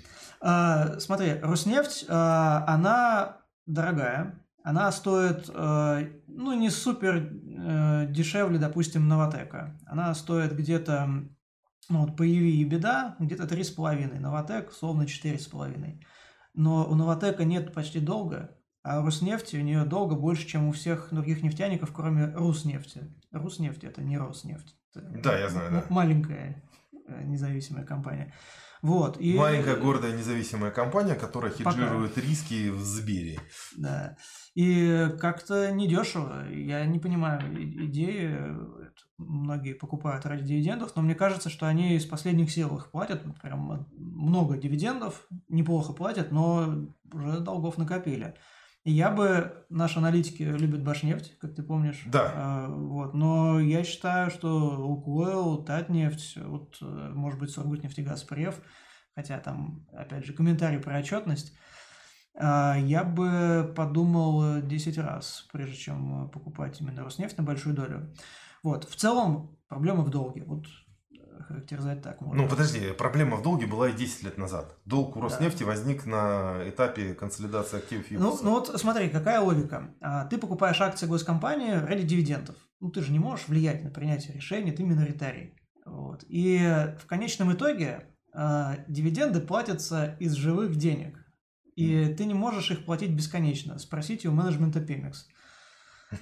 А, 0.40 0.98
смотри, 1.00 1.34
Роснефть, 1.34 2.06
а, 2.08 2.64
она 2.66 3.42
дорогая. 3.66 4.42
Она 4.68 4.92
стоит, 4.92 5.48
э, 5.48 6.10
ну, 6.26 6.52
не 6.52 6.68
супер 6.68 7.16
э, 7.16 8.06
дешевле, 8.10 8.58
допустим, 8.58 9.08
Новотека. 9.08 9.80
Она 9.86 10.14
стоит 10.14 10.54
где-то, 10.54 11.08
ну, 11.88 12.00
вот 12.00 12.18
по 12.18 12.22
EV 12.22 12.50
и 12.50 12.64
беда, 12.64 13.16
где-то 13.18 13.44
3,5. 13.44 14.20
Новотек, 14.20 14.70
словно 14.72 15.04
4,5. 15.04 16.02
Но 16.52 16.84
у 16.84 16.94
Новотека 16.94 17.44
нет 17.44 17.72
почти 17.72 17.98
долга, 17.98 18.58
а 18.82 19.00
Роснефти 19.00 19.56
у 19.56 19.62
нее 19.62 19.86
долго 19.86 20.16
больше, 20.16 20.46
чем 20.46 20.68
у 20.68 20.72
всех 20.72 21.08
других 21.12 21.42
нефтяников, 21.42 21.90
кроме 21.94 22.26
Руснефти. 22.34 23.10
Руснефть 23.32 23.84
это 23.84 24.02
не 24.02 24.18
Роснефть. 24.18 24.76
Это 24.94 25.00
Да, 25.22 25.38
я 25.38 25.48
знаю, 25.48 25.70
да. 25.70 25.84
Маленькая 25.88 26.62
независимая 27.24 27.84
компания. 27.84 28.32
Вот. 28.82 29.20
И... 29.20 29.34
Маленькая 29.34 29.76
гордая 29.76 30.16
независимая 30.16 30.70
компания, 30.70 31.14
которая 31.14 31.52
Пока. 31.52 31.72
хеджирует 31.72 32.16
риски 32.18 32.70
в 32.70 32.80
Сбере. 32.80 33.40
Да. 33.76 34.16
И 34.54 35.08
как-то 35.20 35.72
недешево. 35.72 36.48
Я 36.50 36.84
не 36.86 36.98
понимаю 36.98 37.40
идеи. 37.86 38.36
Многие 39.16 39.74
покупают 39.74 40.26
ради 40.26 40.44
дивидендов, 40.44 40.92
но 40.94 41.02
мне 41.02 41.16
кажется, 41.16 41.50
что 41.50 41.66
они 41.66 41.96
из 41.96 42.06
последних 42.06 42.52
сил 42.52 42.76
их 42.76 42.90
платят. 42.92 43.22
Прям 43.42 43.88
много 43.96 44.56
дивидендов, 44.56 45.26
неплохо 45.48 45.92
платят, 45.92 46.30
но 46.30 46.88
уже 47.12 47.40
долгов 47.40 47.78
накопили. 47.78 48.34
Я 48.84 49.10
бы, 49.10 49.66
наши 49.68 49.98
аналитики 49.98 50.42
любят 50.42 50.82
Башнефть, 50.82 51.38
как 51.38 51.54
ты 51.54 51.62
помнишь. 51.62 52.02
Да. 52.06 52.32
А, 52.34 52.68
вот, 52.68 53.12
но 53.12 53.60
я 53.60 53.84
считаю, 53.84 54.30
что 54.30 54.48
Лукойл, 54.48 55.62
Татнефть, 55.62 56.38
вот, 56.38 56.78
э, 56.80 56.84
может 57.14 57.38
быть, 57.38 57.50
Сургутнефтегаз, 57.50 58.24
Прев, 58.24 58.60
хотя 59.14 59.38
там, 59.40 59.86
опять 59.92 60.24
же, 60.24 60.32
комментарий 60.32 60.78
про 60.78 60.98
отчетность, 60.98 61.52
а, 62.34 62.76
я 62.78 63.04
бы 63.04 63.72
подумал 63.76 64.62
10 64.62 64.96
раз, 64.98 65.46
прежде 65.52 65.76
чем 65.76 66.26
э, 66.26 66.28
покупать 66.28 66.80
именно 66.80 67.04
Роснефть 67.04 67.36
на 67.36 67.42
большую 67.42 67.74
долю. 67.74 68.14
Вот, 68.62 68.84
в 68.88 68.94
целом, 68.96 69.58
проблема 69.68 70.02
в 70.02 70.10
долге. 70.10 70.44
Вот 70.44 70.66
характеризовать 71.68 72.02
так 72.02 72.20
можно. 72.20 72.42
Ну, 72.42 72.48
подожди, 72.48 72.92
проблема 72.92 73.36
в 73.36 73.42
долге 73.42 73.66
была 73.66 73.88
и 73.90 73.92
10 73.92 74.22
лет 74.24 74.38
назад. 74.38 74.76
Долг 74.84 75.16
у 75.16 75.20
Роснефти 75.20 75.64
возник 75.64 76.06
на 76.06 76.62
этапе 76.66 77.14
консолидации 77.14 77.78
активов 77.78 78.06
Ну, 78.10 78.26
ЮКОСа. 78.28 78.44
ну 78.44 78.50
вот 78.50 78.80
смотри, 78.80 79.08
какая 79.08 79.40
логика. 79.40 79.94
А, 80.00 80.24
Ты 80.26 80.38
покупаешь 80.38 80.80
акции 80.80 81.06
госкомпании 81.06 81.72
ради 81.72 82.02
дивидендов. 82.02 82.56
Ну, 82.80 82.90
ты 82.90 83.02
же 83.02 83.12
не 83.12 83.18
можешь 83.18 83.48
влиять 83.48 83.82
на 83.82 83.90
принятие 83.90 84.34
решений, 84.34 84.72
ты 84.72 84.84
миноритарий. 84.84 85.54
Вот. 85.84 86.24
И 86.28 86.58
в 87.00 87.06
конечном 87.06 87.52
итоге 87.52 88.14
а, 88.32 88.76
дивиденды 88.88 89.40
платятся 89.40 90.16
из 90.20 90.32
живых 90.34 90.76
денег. 90.76 91.18
И 91.76 92.14
ты 92.16 92.24
не 92.24 92.34
можешь 92.34 92.70
их 92.70 92.84
платить 92.84 93.10
бесконечно. 93.12 93.78
Спросите 93.78 94.28
у 94.28 94.32
менеджмента 94.32 94.80
Pemex. 94.80 95.14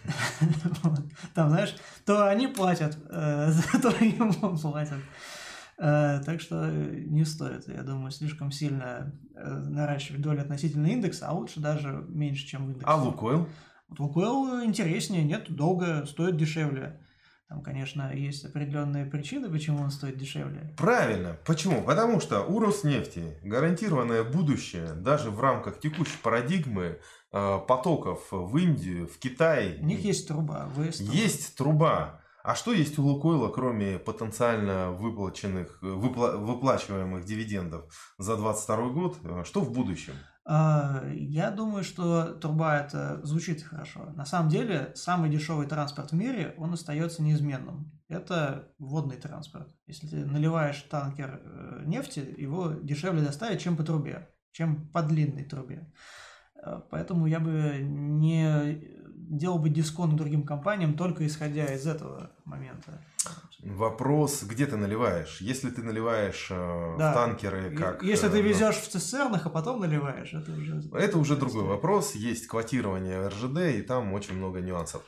Там, 1.35 1.51
знаешь, 1.51 1.77
то 2.05 2.29
они 2.29 2.49
платят, 2.49 2.99
э, 3.09 3.53
то 3.83 3.89
ему 4.05 4.59
платят. 4.59 4.99
Э, 5.79 6.21
Так 6.25 6.41
что 6.41 6.71
не 6.71 7.25
стоит, 7.25 7.69
я 7.69 7.83
думаю, 7.83 8.11
слишком 8.11 8.51
сильно 8.51 9.13
э, 9.35 9.49
наращивать 9.49 10.23
долю 10.23 10.41
относительно 10.41 10.87
индекса, 10.87 11.29
а 11.29 11.33
лучше 11.33 11.61
даже 11.61 12.05
меньше, 12.09 12.47
чем 12.47 12.67
в 12.67 12.69
индексе. 12.71 12.87
А 12.87 12.97
Лукойл? 12.97 13.47
Вот 13.89 13.99
Лукойл 14.01 14.65
интереснее, 14.65 15.23
нет, 15.23 15.55
долго 15.55 16.07
стоит 16.07 16.37
дешевле. 16.37 17.01
Там, 17.49 17.63
конечно, 17.63 18.13
есть 18.13 18.45
определенные 18.45 19.07
причины, 19.07 19.49
почему 19.49 19.81
он 19.81 19.91
стоит 19.93 20.17
дешевле. 20.17 20.75
Правильно. 20.77 21.37
Почему? 21.47 21.81
Потому 21.85 22.19
что 22.19 22.43
у 22.43 22.59
Роснефти 22.59 23.39
гарантированное 23.45 24.25
будущее 24.25 24.95
даже 24.95 25.31
в 25.31 25.39
рамках 25.41 25.79
текущей 25.79 26.19
парадигмы 26.25 26.99
э, 27.33 27.59
потоков 27.69 28.27
в 28.33 28.57
Индию, 28.57 29.07
в 29.07 29.19
Китай. 29.19 29.79
У 29.81 29.85
них 29.87 30.01
есть 30.01 30.27
труба, 30.27 30.69
ВС. 30.75 30.97
труба. 30.99 31.13
Есть 31.13 31.57
труба. 31.57 32.21
А 32.49 32.55
что 32.55 32.73
есть 32.73 32.97
у 32.97 33.03
Лукойла, 33.03 33.49
кроме 33.49 33.99
потенциально 33.99 34.93
выплаченных, 34.93 35.83
выпла- 35.83 36.37
выплачиваемых 36.37 37.25
дивидендов 37.25 38.15
за 38.19 38.37
2022 38.37 38.89
год? 38.91 39.19
Э, 39.25 39.43
Что 39.45 39.61
в 39.63 39.73
будущем? 39.73 40.13
А, 40.45 41.03
Я 41.13 41.51
думаю, 41.51 41.83
что 41.83 42.35
труба 42.35 42.79
это 42.79 43.21
звучит 43.25 43.65
хорошо. 43.65 44.13
На 44.15 44.25
самом 44.25 44.49
деле, 44.49 44.93
самый 44.95 45.29
дешевый 45.29 45.67
транспорт 45.67 46.13
в 46.13 46.15
мире, 46.15 46.55
он 46.57 46.73
остается 46.73 47.21
неизменным. 47.21 47.91
Это 48.09 48.69
водный 48.79 49.17
транспорт. 49.17 49.69
Если 49.89 50.07
ты 50.07 50.25
наливаешь 50.25 50.81
танкер 50.89 51.41
э, 51.43 51.83
нефти, 51.85 52.21
его 52.39 52.75
дешевле 52.75 53.23
доставить, 53.23 53.61
чем 53.61 53.77
по 53.77 53.83
трубе, 53.83 54.29
чем 54.53 54.89
по 54.93 55.03
длинной 55.03 55.43
трубе. 55.47 55.93
Э, 56.65 56.81
Поэтому 56.93 57.27
я 57.27 57.41
бы 57.41 57.79
не 57.83 58.96
делал 59.29 59.59
бы 59.59 59.69
дисконт 59.69 60.17
другим 60.17 60.45
компаниям 60.45 60.95
только 60.95 61.27
исходя 61.27 61.67
из 61.67 61.87
этого 61.87 62.31
момента. 62.45 63.01
Вопрос, 63.61 64.45
где 64.45 64.67
ты 64.67 64.77
наливаешь? 64.77 65.41
Если 65.41 65.71
ты 65.71 65.83
наливаешь 65.83 66.49
э, 66.51 66.97
Да. 66.99 67.11
в 67.11 67.15
танкеры, 67.15 67.75
как... 67.77 68.03
Если 68.03 68.29
э, 68.29 68.31
ты 68.31 68.43
ну, 68.43 68.49
везешь 68.49 68.77
в 68.77 68.89
цистернах, 68.89 69.47
а 69.47 69.51
потом 69.51 69.81
наливаешь, 69.81 70.33
это 70.35 70.53
уже... 70.53 70.83
Это 70.93 71.19
уже 71.19 71.37
другой 71.37 71.65
вопрос. 71.65 72.15
Есть 72.15 72.47
квотирование 72.47 73.27
РЖД, 73.27 73.79
и 73.79 73.83
там 73.83 74.13
очень 74.13 74.35
много 74.35 74.61
нюансов. 74.61 75.03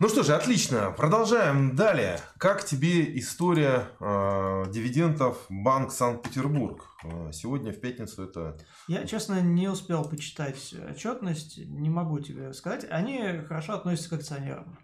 Ну 0.00 0.08
что 0.08 0.22
же, 0.24 0.34
отлично. 0.34 0.90
Продолжаем 0.96 1.76
далее. 1.76 2.18
Как 2.38 2.64
тебе 2.64 3.16
история 3.18 3.84
э, 4.00 4.64
дивидендов 4.70 5.46
Банк 5.48 5.92
Санкт-Петербург? 5.92 6.84
Э, 7.04 7.30
Сегодня 7.32 7.72
в 7.72 7.80
пятницу 7.80 8.24
это... 8.24 8.56
Я, 8.88 9.06
честно, 9.06 9.40
не 9.40 9.68
успел 9.68 10.04
почитать 10.04 10.74
отчетность, 10.90 11.58
не 11.58 11.90
могу 11.90 12.18
тебе 12.18 12.52
сказать. 12.54 12.86
Они 12.90 13.20
хорошо 13.46 13.74
относятся 13.74 14.10
к 14.10 14.12
акционерам. 14.14 14.78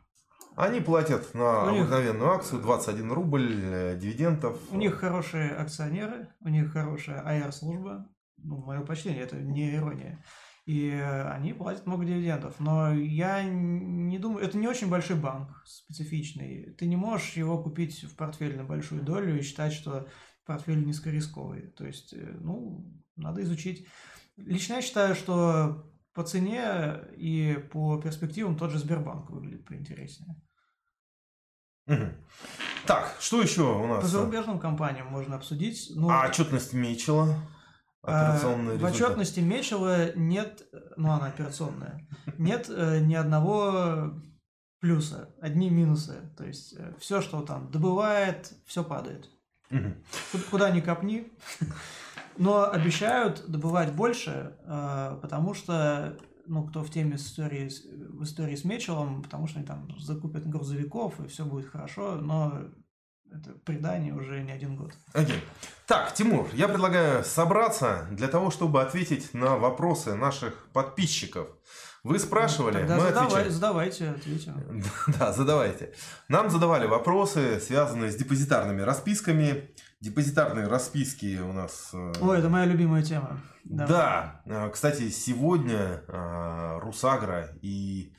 Они 0.57 0.81
платят 0.81 1.35
на 1.35 1.64
У 1.64 1.71
них- 1.71 1.81
обыкновенную 1.83 2.31
акцию 2.31 2.61
21 2.62 3.12
рубль 3.12 3.50
э, 3.62 3.97
дивидендов. 3.97 4.59
У 4.71 4.76
них 4.76 4.95
хорошие 4.95 5.50
акционеры, 5.50 6.29
у 6.40 6.49
них 6.49 6.73
хорошая 6.73 7.23
AR-служба. 7.25 8.07
Ну, 8.37 8.59
мое 8.64 8.81
почтение, 8.83 9.23
это 9.23 9.37
не 9.37 9.75
ирония. 9.75 10.25
И 10.71 10.89
они 10.93 11.53
платят 11.53 11.87
много 11.87 12.05
дивидендов. 12.05 12.61
Но 12.61 12.95
я 12.95 13.43
не 13.43 14.19
думаю... 14.21 14.45
Это 14.45 14.57
не 14.57 14.69
очень 14.69 14.89
большой 14.89 15.17
банк, 15.17 15.65
специфичный. 15.67 16.75
Ты 16.79 16.87
не 16.87 16.95
можешь 16.95 17.33
его 17.33 17.61
купить 17.61 18.05
в 18.05 18.15
портфель 18.15 18.57
на 18.57 18.62
большую 18.62 19.03
долю 19.03 19.37
и 19.37 19.43
считать, 19.43 19.73
что 19.73 20.07
портфель 20.47 20.87
низкорисковый. 20.87 21.73
То 21.73 21.85
есть, 21.85 22.12
э, 22.12 22.37
ну, 22.41 22.87
надо 23.17 23.43
изучить. 23.43 23.89
Лично 24.37 24.75
я 24.75 24.83
считаю, 24.83 25.17
что 25.17 25.91
по 26.15 26.23
цене 26.23 27.00
и 27.17 27.59
по 27.73 28.00
перспективам 28.00 28.57
тот 28.57 28.71
же 28.71 28.79
Сбербанк 28.79 29.29
выглядит 29.29 29.67
поинтереснее. 29.67 30.37
Так, 32.87 33.17
что 33.19 33.43
еще 33.43 33.62
у 33.62 33.81
По 33.83 33.87
нас? 33.89 34.07
зарубежным 34.07 34.61
компаниям 34.61 35.09
можно 35.09 35.35
обсудить. 35.35 35.91
Ну, 35.97 36.11
А 36.11 36.29
отчетность 36.29 36.75
Мечела? 36.75 37.35
Операционный 38.02 38.75
А, 38.75 38.78
В 38.78 38.83
результат. 38.83 38.95
отчетности 38.95 39.40
Мечева 39.40 40.12
нет, 40.16 40.66
ну 40.97 41.11
она 41.11 41.26
операционная, 41.26 42.09
нет 42.38 42.66
э, 42.71 43.00
ни 43.00 43.14
одного 43.14 44.14
плюса, 44.80 45.28
одни 45.40 45.69
минусы. 45.69 46.16
То 46.37 46.45
есть 46.47 46.75
все, 46.99 47.21
что 47.21 47.42
там 47.42 47.71
добывает, 47.71 48.52
все 48.66 48.83
падает. 48.83 49.28
Куда 50.50 50.71
ни 50.71 50.80
копни. 50.80 51.30
Но 52.38 52.71
обещают 52.71 53.45
добывать 53.50 53.92
больше, 53.92 54.57
э, 54.64 55.19
потому 55.21 55.52
что, 55.52 56.16
ну, 56.47 56.66
кто 56.66 56.83
в 56.83 56.88
теме 56.90 57.16
истории, 57.16 57.69
в 58.09 58.23
истории 58.23 58.57
с 58.57 58.64
Мечелом, 58.64 59.23
потому 59.23 59.47
что 59.47 59.59
они 59.59 59.66
там 59.66 59.88
закупят 59.99 60.49
грузовиков, 60.49 61.21
и 61.21 61.28
все 61.28 61.45
будет 61.45 61.69
хорошо, 61.69 62.14
но 62.16 62.62
это 63.33 63.51
предание 63.65 64.13
уже 64.15 64.43
не 64.43 64.53
один 64.53 64.77
год. 64.77 64.93
Окей. 65.13 65.43
Так, 65.87 66.13
Тимур, 66.15 66.49
я 66.53 66.69
предлагаю 66.69 67.25
собраться 67.25 68.07
для 68.11 68.29
того, 68.29 68.51
чтобы 68.51 68.83
ответить 68.83 69.35
на 69.35 69.57
вопросы 69.57 70.15
наших 70.15 70.67
подписчиков. 70.73 71.49
Вы 72.03 72.19
спрашивали, 72.19 72.79
Тогда 72.79 72.97
мы 72.97 73.03
задавай- 73.03 73.27
отвечаем. 73.27 73.51
задавайте, 73.53 74.09
ответим. 74.09 74.83
Да, 75.19 75.33
задавайте. 75.33 75.93
Нам 76.29 76.49
задавали 76.51 76.87
вопросы, 76.87 77.61
связанные 77.61 78.11
с 78.11 78.17
депозитарными 78.17 78.81
расписками. 78.83 79.71
Депозитарные 80.01 80.67
расписки 80.67 81.39
у 81.41 81.53
нас... 81.53 81.91
э, 81.93 82.13
Ой, 82.23 82.39
это 82.39 82.49
моя 82.49 82.65
любимая 82.65 83.03
тема. 83.03 83.39
Да. 83.65 84.41
Э, 84.47 84.71
Кстати, 84.73 85.11
сегодня 85.11 86.03
э, 86.09 86.79
Русагра 86.81 87.51
и... 87.61 88.15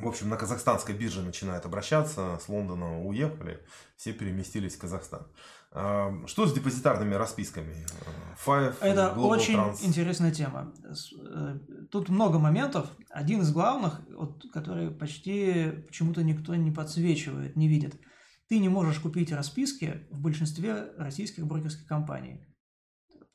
В 0.00 0.08
общем, 0.08 0.30
на 0.30 0.36
казахстанской 0.36 0.94
бирже 0.94 1.22
начинают 1.22 1.66
обращаться, 1.66 2.38
с 2.42 2.48
Лондона 2.48 3.04
уехали, 3.04 3.62
все 3.96 4.14
переместились 4.14 4.76
в 4.76 4.78
Казахстан. 4.78 5.26
Э, 5.72 6.10
Что 6.26 6.46
с 6.46 6.54
депозитарными 6.54 7.14
расписками? 7.14 7.74
Э, 8.06 8.34
Five, 8.46 8.76
Это 8.80 9.12
Global 9.14 9.26
очень 9.26 9.58
Trans. 9.58 9.84
интересная 9.84 10.30
тема. 10.30 10.72
Э, 11.20 11.58
Тут 11.90 12.08
много 12.08 12.38
моментов. 12.38 12.88
Один 13.10 13.42
из 13.42 13.52
главных, 13.52 14.00
вот, 14.08 14.42
который 14.52 14.90
почти 14.90 15.72
почему-то 15.86 16.22
никто 16.22 16.54
не 16.54 16.70
подсвечивает, 16.70 17.56
не 17.56 17.68
видит. 17.68 18.00
Ты 18.48 18.60
не 18.60 18.70
можешь 18.70 19.00
купить 19.00 19.32
расписки 19.32 20.06
в 20.10 20.18
большинстве 20.20 20.92
российских 20.96 21.46
брокерских 21.46 21.86
компаний. 21.86 22.40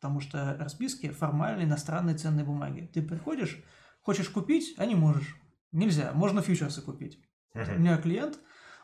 Потому 0.02 0.20
что 0.20 0.58
расписки 0.60 1.12
формально 1.12 1.64
иностранные 1.64 2.18
ценные 2.18 2.44
бумаги. 2.44 2.90
Ты 2.92 3.04
приходишь, 3.04 3.64
хочешь 4.02 4.30
купить, 4.30 4.74
а 4.78 4.88
не 4.88 4.96
можешь. 4.96 5.38
Нельзя. 5.74 6.12
Можно 6.14 6.42
фьючерсы 6.42 6.82
купить. 6.82 7.20
У 7.54 7.60
Мгм. 7.60 7.80
меня 7.82 7.98
клиент, 7.98 8.40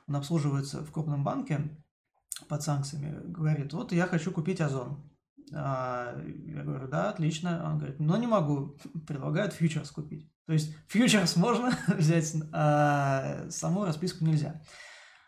он 0.07 0.15
обслуживается 0.15 0.81
в 0.83 0.91
крупном 0.91 1.23
банке 1.23 1.77
под 2.47 2.61
санкциями, 2.63 3.21
говорит, 3.31 3.73
вот 3.73 3.91
я 3.91 4.05
хочу 4.07 4.31
купить 4.31 4.59
Озон. 4.61 5.09
А, 5.53 6.15
Я 6.45 6.63
говорю, 6.63 6.87
да, 6.87 7.09
отлично. 7.09 7.63
Он 7.65 7.77
говорит, 7.77 7.99
но 7.99 8.17
не 8.17 8.27
могу. 8.27 8.77
Предлагают 9.07 9.53
фьючерс 9.53 9.89
купить. 9.91 10.31
То 10.45 10.53
есть 10.53 10.75
фьючерс 10.87 11.35
можно 11.35 11.71
взять, 11.87 12.35
а 12.51 13.49
саму 13.49 13.85
расписку 13.85 14.25
нельзя. 14.25 14.61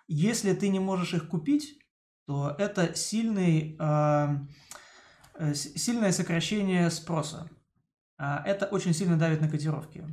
Если 0.08 0.54
ты 0.54 0.69
не 0.69 0.80
можешь 0.80 1.13
их 1.13 1.28
купить, 1.30 1.80
то 2.28 2.56
это 2.60 2.93
сильный, 2.95 3.76
а, 3.80 4.45
э, 5.36 5.54
сильное 5.56 6.12
сокращение 6.12 6.89
спроса. 6.91 7.50
А 8.17 8.43
Это 8.45 8.67
очень 8.67 8.93
сильно 8.93 9.17
давит 9.17 9.41
на 9.41 9.50
котировки. 9.50 10.06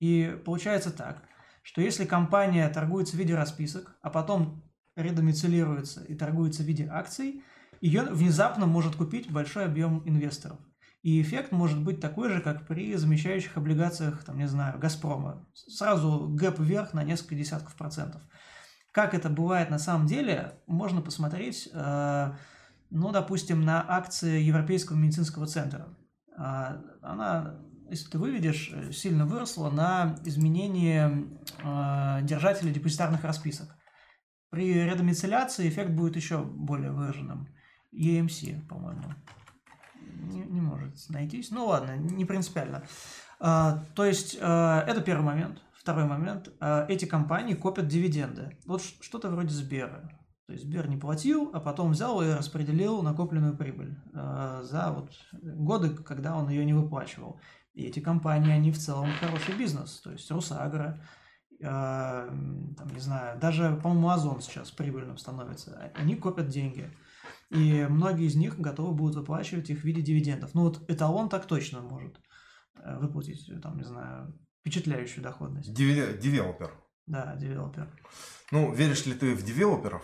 И 0.00 0.38
получается 0.44 0.90
так, 0.90 1.22
что 1.62 1.80
если 1.80 2.04
компания 2.04 2.68
торгуется 2.68 3.16
в 3.16 3.18
виде 3.18 3.34
расписок, 3.34 3.96
а 4.02 4.10
потом 4.10 4.62
редомицилируется 4.94 6.04
и 6.04 6.14
торгуется 6.14 6.62
в 6.62 6.66
виде 6.66 6.88
акций, 6.90 7.42
ее 7.80 8.02
внезапно 8.02 8.66
может 8.66 8.96
купить 8.96 9.30
большой 9.30 9.64
объем 9.64 10.02
инвесторов. 10.06 10.58
И 11.02 11.22
эффект 11.22 11.52
может 11.52 11.82
быть 11.82 12.00
такой 12.00 12.30
же, 12.30 12.40
как 12.40 12.66
при 12.66 12.94
замещающих 12.96 13.56
облигациях, 13.56 14.24
там, 14.24 14.38
не 14.38 14.48
знаю, 14.48 14.78
Газпрома. 14.78 15.46
Сразу 15.54 16.28
гэп 16.28 16.58
вверх 16.58 16.94
на 16.94 17.04
несколько 17.04 17.36
десятков 17.36 17.76
процентов. 17.76 18.22
Как 18.92 19.14
это 19.14 19.28
бывает 19.28 19.70
на 19.70 19.78
самом 19.78 20.06
деле, 20.06 20.54
можно 20.66 21.02
посмотреть, 21.02 21.68
э, 21.72 22.32
ну, 22.90 23.12
допустим, 23.12 23.60
на 23.60 23.84
акции 23.86 24.40
Европейского 24.40 24.96
медицинского 24.96 25.46
центра. 25.46 25.88
А, 26.36 26.80
Она, 27.02 27.60
если 27.90 28.10
ты 28.10 28.18
выведешь, 28.18 28.70
э, 28.72 28.92
сильно 28.92 29.26
выросла 29.26 29.70
на 29.70 30.16
изменение 30.24 31.28
э, 31.62 32.18
держателя 32.22 32.72
депозитарных 32.72 33.24
расписок. 33.24 33.76
При 34.50 34.72
редомицеляции 34.72 35.68
эффект 35.68 35.90
будет 35.90 36.16
еще 36.16 36.42
более 36.42 36.92
выраженным. 36.92 37.48
EMC, 37.92 38.66
по-моему. 38.66 39.04
Не, 40.04 40.40
не 40.40 40.60
может 40.60 40.94
найтись. 41.08 41.50
Ну 41.50 41.66
ладно, 41.66 41.96
не 41.96 42.24
принципиально. 42.24 42.84
А, 43.38 43.84
то 43.94 44.04
есть, 44.04 44.38
а, 44.40 44.82
это 44.86 45.00
первый 45.00 45.24
момент. 45.24 45.62
Второй 45.74 46.04
момент. 46.04 46.50
А, 46.60 46.86
эти 46.88 47.04
компании 47.04 47.54
копят 47.54 47.88
дивиденды. 47.88 48.58
Вот 48.66 48.82
что-то 48.82 49.30
вроде 49.30 49.50
Сбера. 49.50 50.10
То 50.46 50.52
есть 50.52 50.64
Сбер 50.64 50.88
не 50.88 50.96
платил, 50.96 51.50
а 51.52 51.60
потом 51.60 51.90
взял 51.90 52.22
и 52.22 52.32
распределил 52.32 53.02
накопленную 53.02 53.56
прибыль 53.56 53.96
а, 54.14 54.62
за 54.62 54.92
вот 54.92 55.12
годы, 55.32 55.90
когда 55.90 56.36
он 56.36 56.48
ее 56.48 56.64
не 56.64 56.72
выплачивал. 56.72 57.40
И 57.76 57.84
эти 57.84 58.00
компании, 58.00 58.52
они 58.52 58.72
в 58.72 58.78
целом 58.78 59.12
хороший 59.20 59.54
бизнес. 59.56 60.00
То 60.00 60.10
есть 60.10 60.30
Русагро, 60.30 60.98
а, 61.62 62.26
м, 62.28 62.74
там, 62.74 62.88
не 62.88 63.00
знаю, 63.00 63.38
даже, 63.38 63.78
по-моему, 63.82 64.08
Озон 64.08 64.40
сейчас 64.40 64.70
прибыльным 64.70 65.18
становится. 65.18 65.92
Они 65.94 66.16
копят 66.16 66.48
деньги. 66.48 66.90
И 67.50 67.86
многие 67.88 68.26
из 68.26 68.34
них 68.34 68.58
готовы 68.58 68.94
будут 68.94 69.16
выплачивать 69.16 69.68
их 69.70 69.82
в 69.82 69.84
виде 69.84 70.00
дивидендов. 70.02 70.50
Ну 70.54 70.62
вот 70.62 70.90
Эталон 70.90 71.28
так 71.28 71.46
точно 71.46 71.80
может 71.82 72.18
э, 72.76 72.98
выплатить, 72.98 73.48
э, 73.50 73.60
там, 73.60 73.76
не 73.76 73.84
знаю, 73.84 74.34
впечатляющую 74.60 75.22
доходность. 75.22 75.70
Диви- 75.78 76.18
Девелопер. 76.18 76.72
Да, 77.06 77.36
девелопер. 77.36 77.88
Ну, 78.52 78.72
веришь 78.72 79.06
ли 79.06 79.12
ты 79.14 79.34
в 79.34 79.44
девелоперов? 79.44 80.02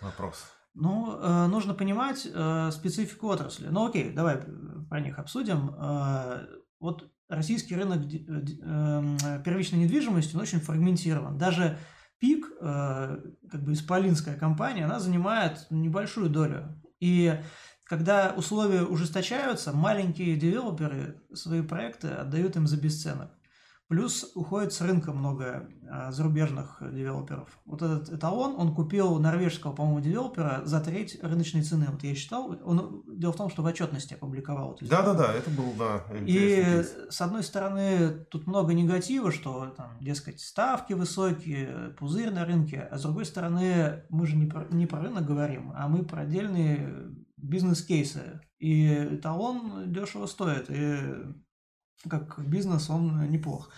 Вопрос. 0.00 0.44
Ну, 0.74 1.16
э, 1.20 1.46
нужно 1.48 1.74
понимать 1.74 2.26
э, 2.32 2.70
специфику 2.72 3.28
отрасли. 3.28 3.68
Ну, 3.68 3.86
окей, 3.86 4.10
давай 4.12 4.36
э, 4.36 4.42
про 4.88 5.00
них 5.00 5.18
обсудим. 5.18 5.70
Э, 5.78 6.46
вот 6.80 7.12
российский 7.28 7.76
рынок 7.76 8.00
э, 8.00 8.06
ди- 8.06 8.60
э, 8.62 9.42
первичной 9.44 9.80
недвижимости, 9.80 10.34
он 10.34 10.42
очень 10.42 10.60
фрагментирован. 10.60 11.38
Даже 11.38 11.78
ПИК, 12.18 12.46
э, 12.60 13.18
как 13.50 13.62
бы 13.62 13.72
исполинская 13.72 14.36
компания, 14.36 14.84
она 14.84 14.98
занимает 14.98 15.66
небольшую 15.70 16.28
долю. 16.28 16.82
И 16.98 17.40
когда 17.84 18.34
условия 18.36 18.82
ужесточаются, 18.82 19.72
маленькие 19.72 20.36
девелоперы 20.36 21.22
свои 21.32 21.62
проекты 21.62 22.08
отдают 22.08 22.56
им 22.56 22.66
за 22.66 22.76
бесценок. 22.76 23.30
Плюс 23.90 24.30
уходит 24.36 24.72
с 24.72 24.80
рынка 24.82 25.12
много 25.12 25.68
а, 25.90 26.12
зарубежных 26.12 26.80
девелоперов. 26.80 27.58
Вот 27.64 27.82
этот 27.82 28.08
эталон, 28.08 28.54
он 28.56 28.72
купил 28.72 29.18
норвежского, 29.18 29.72
по-моему, 29.72 29.98
девелопера 29.98 30.62
за 30.64 30.80
треть 30.80 31.18
рыночной 31.20 31.64
цены. 31.64 31.88
Вот 31.90 32.04
я 32.04 32.14
считал, 32.14 32.56
он, 32.64 33.02
дело 33.08 33.32
в 33.32 33.36
том, 33.36 33.50
что 33.50 33.62
в 33.62 33.66
отчетности 33.66 34.14
опубликовал. 34.14 34.78
Да-да-да, 34.80 35.34
это 35.34 35.50
был, 35.50 35.72
да, 35.76 36.04
И, 36.24 36.84
с 37.10 37.20
одной 37.20 37.42
стороны, 37.42 38.10
тут 38.30 38.46
много 38.46 38.74
негатива, 38.74 39.32
что, 39.32 39.74
там, 39.76 39.98
дескать, 40.00 40.40
ставки 40.40 40.92
высокие, 40.92 41.92
пузырь 41.98 42.30
на 42.30 42.44
рынке, 42.44 42.86
а 42.92 42.96
с 42.96 43.02
другой 43.02 43.24
стороны, 43.24 44.04
мы 44.08 44.24
же 44.24 44.36
не 44.36 44.46
про, 44.46 44.66
не 44.70 44.86
про 44.86 45.00
рынок 45.00 45.26
говорим, 45.26 45.72
а 45.74 45.88
мы 45.88 46.04
про 46.04 46.20
отдельные 46.20 47.12
бизнес-кейсы. 47.36 48.40
И 48.60 48.86
эталон 49.16 49.92
дешево 49.92 50.26
стоит, 50.26 50.66
и 50.70 50.96
как 52.08 52.38
бизнес 52.46 52.88
он 52.90 53.30
неплох. 53.30 53.70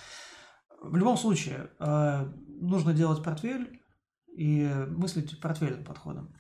В 0.83 0.97
любом 0.97 1.17
случае, 1.17 1.71
э, 1.79 2.27
нужно 2.61 2.93
делать 2.93 3.23
портфель 3.23 3.81
и 4.37 4.69
мыслить 4.89 5.41
портфельным 5.41 5.85
подходом. 5.85 6.35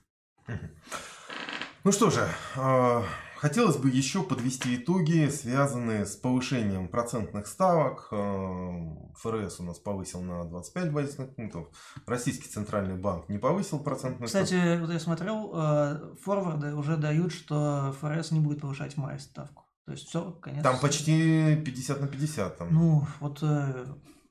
Ну 1.85 1.91
что 1.91 2.11
же, 2.11 2.29
э, 2.57 3.03
хотелось 3.37 3.77
бы 3.77 3.89
еще 3.89 4.23
подвести 4.23 4.77
итоги, 4.77 5.29
связанные 5.29 6.07
с 6.07 6.15
повышением 6.17 6.89
процентных 6.89 7.47
ставок. 7.47 8.09
Э, 8.13 8.95
ФРС 9.17 9.61
у 9.61 9.65
нас 9.65 9.79
повысил 9.79 10.23
на 10.23 10.45
25 10.45 10.93
базисных 10.93 11.35
пунктов. 11.35 11.69
Российский 12.07 12.49
центральный 12.49 12.97
банк 12.97 13.29
не 13.29 13.39
повысил 13.39 13.81
процентную 13.81 14.29
ставку. 14.29 14.47
Кстати, 14.47 14.81
вот 14.81 14.91
я 14.91 15.01
смотрел, 15.01 16.17
форварды 16.21 16.75
уже 16.75 16.97
дают, 16.97 17.33
что 17.33 17.95
ФРС 18.01 18.31
не 18.31 18.41
будет 18.41 18.61
повышать 18.61 18.95
в 18.95 18.97
мае 18.99 19.19
ставку. 19.19 19.65
То 19.85 19.93
есть 19.93 20.09
все, 20.09 20.31
конец. 20.31 20.63
Там 20.63 20.79
почти 20.79 21.57
50 21.57 22.01
на 22.01 22.07
50. 22.07 22.59
Там. 22.59 22.73
Ну, 22.73 23.05
вот 23.19 23.41
э, 23.43 23.87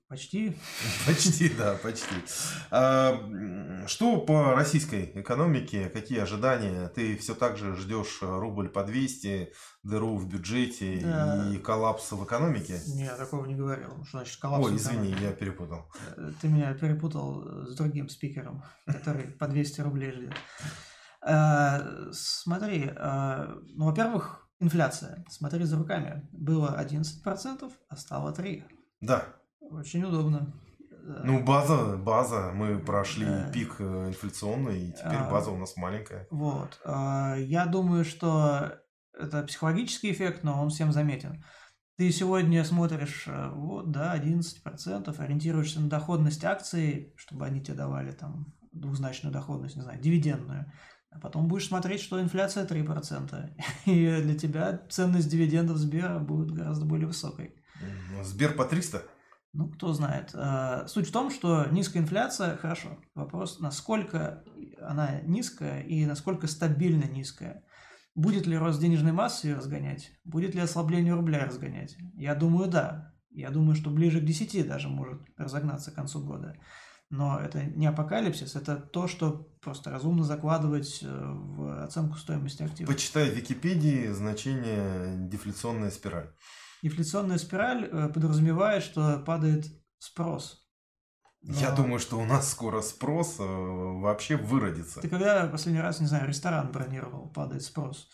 почти. 0.08 0.58
Почти, 1.06 1.50
да, 1.50 1.76
почти. 1.76 2.16
А, 2.70 3.86
что 3.86 4.22
по 4.22 4.56
российской 4.56 5.12
экономике, 5.16 5.90
какие 5.90 6.20
ожидания? 6.20 6.88
Ты 6.88 7.18
все 7.18 7.36
так 7.36 7.58
же 7.58 7.76
ждешь 7.76 8.20
рубль 8.22 8.70
по 8.70 8.86
200, 8.86 9.52
дыру 9.84 10.16
в 10.16 10.30
бюджете 10.30 11.02
да. 11.04 11.50
и 11.54 11.58
коллапс 11.58 12.14
в 12.14 12.24
экономике? 12.24 12.80
Нет, 12.88 13.18
такого 13.18 13.46
не 13.46 13.56
говорил. 13.56 14.06
Что 14.06 14.20
значит 14.20 14.40
коллапс 14.40 14.66
Ой, 14.66 14.78
извини, 14.78 15.14
я 15.20 15.34
перепутал. 15.34 15.92
Э, 16.16 16.32
ты 16.40 16.48
меня 16.48 16.74
перепутал 16.76 17.66
с 17.68 17.76
другим 17.76 18.08
спикером, 18.08 18.64
который 18.86 19.28
по 19.28 19.48
200 19.48 19.82
рублей 19.82 20.14
ждет. 20.14 20.34
Смотри, 22.14 22.92
ну, 22.96 23.86
во-первых, 23.86 24.42
Инфляция. 24.62 25.26
Смотри 25.28 25.66
за 25.66 25.76
руками. 25.78 26.30
Было 26.32 26.80
11%, 26.80 27.72
а 27.90 27.96
стало 27.98 28.32
3%. 28.32 28.64
Да. 29.02 29.26
Очень 29.60 30.04
удобно. 30.04 30.54
Ну, 31.24 31.44
база, 31.44 31.98
база. 31.98 32.52
Мы 32.54 32.78
прошли 32.78 33.26
э, 33.28 33.52
пик 33.52 33.78
э, 33.80 34.10
инфляционный, 34.10 34.90
и 34.90 34.92
теперь 34.92 35.16
а, 35.16 35.32
база 35.32 35.50
у 35.50 35.58
нас 35.58 35.76
маленькая. 35.78 36.28
Вот. 36.30 36.80
А, 36.86 37.36
я 37.38 37.66
думаю, 37.66 38.06
что 38.06 38.74
это 39.18 39.42
психологический 39.42 40.12
эффект, 40.12 40.44
но 40.44 40.62
он 40.62 40.70
всем 40.70 40.92
заметен. 40.92 41.44
Ты 41.98 42.12
сегодня 42.12 42.64
смотришь, 42.64 43.26
э, 43.28 43.50
вот, 43.50 43.90
да, 43.92 44.16
11%, 44.16 45.20
ориентируешься 45.20 45.82
на 45.82 45.90
доходность 45.90 46.46
акций, 46.46 47.14
чтобы 47.18 47.48
они 47.48 47.62
тебе 47.62 47.78
давали 47.78 48.12
там 48.12 48.54
двузначную 48.72 49.34
доходность, 49.34 49.76
не 49.76 49.82
знаю, 49.82 50.00
дивидендную. 50.00 50.72
А 51.12 51.20
потом 51.20 51.48
будешь 51.48 51.68
смотреть, 51.68 52.02
что 52.02 52.22
инфляция 52.22 52.66
3%. 52.66 53.50
И 53.86 54.22
для 54.22 54.38
тебя 54.38 54.82
ценность 54.90 55.30
дивидендов 55.30 55.78
Сбера 55.78 56.20
будет 56.20 56.52
гораздо 56.52 56.86
более 56.86 57.08
высокой. 57.08 57.54
Сбер 58.24 58.56
по 58.56 58.66
300? 58.66 59.04
Ну, 59.54 59.70
кто 59.70 59.92
знает. 59.94 60.32
А, 60.34 60.88
суть 60.88 61.10
в 61.10 61.12
том, 61.12 61.30
что 61.30 61.66
низкая 61.72 62.02
инфляция– 62.02 62.56
хорошо. 62.58 62.98
Вопрос, 63.16 63.60
насколько 63.60 64.44
она 64.80 65.20
низкая 65.22 65.82
и 65.82 66.06
насколько 66.06 66.48
стабильно 66.48 67.04
низкая. 67.04 67.64
Будет 68.16 68.48
ли 68.48 68.58
рост 68.58 68.80
денежной 68.80 69.12
массы 69.12 69.48
ее 69.48 69.56
разгонять? 69.56 70.12
Будет 70.24 70.56
ли 70.56 70.62
ослабление 70.62 71.14
рубля 71.14 71.46
разгонять? 71.46 71.98
Я 72.14 72.36
думаю, 72.36 72.70
да. 72.70 73.14
Я 73.30 73.50
думаю, 73.50 73.76
что 73.76 73.90
ближе 73.90 74.22
к 74.22 74.26
10 74.26 74.68
даже 74.68 74.88
может 74.88 75.22
разогнаться 75.38 75.92
к 75.92 75.96
концу 75.96 76.26
года. 76.26 76.56
Но 77.12 77.38
это 77.38 77.62
не 77.64 77.88
апокалипсис, 77.88 78.56
это 78.56 78.78
то, 78.78 79.08
что 79.08 79.50
просто 79.62 79.92
разумно 79.92 80.24
закладывать 80.24 81.00
э, 81.04 81.08
в 81.08 81.84
оценку 81.84 82.18
стоимости 82.18 82.64
активов. 82.64 82.94
Почитай 82.94 83.30
в 83.30 83.34
Википедии 83.34 84.08
значение 84.08 85.18
дефляционная 85.28 85.92
спираль. 85.92 86.34
Дефляционная 86.82 87.38
спираль 87.38 87.84
э, 87.84 88.08
подразумевает, 88.08 88.82
что 88.82 89.20
падает 89.20 89.66
спрос. 90.00 90.66
Но... 91.42 91.60
Я 91.60 91.72
думаю, 91.72 92.00
что 92.00 92.18
у 92.18 92.24
нас 92.24 92.50
скоро 92.50 92.82
спрос 92.82 93.36
э, 93.40 93.44
вообще 93.44 94.38
выродится. 94.38 95.02
Ты 95.02 95.10
когда 95.10 95.48
последний 95.48 95.82
раз, 95.82 96.00
не 96.00 96.08
знаю, 96.08 96.30
ресторан 96.30 96.72
бронировал, 96.72 97.30
падает 97.30 97.64
спрос? 97.64 98.10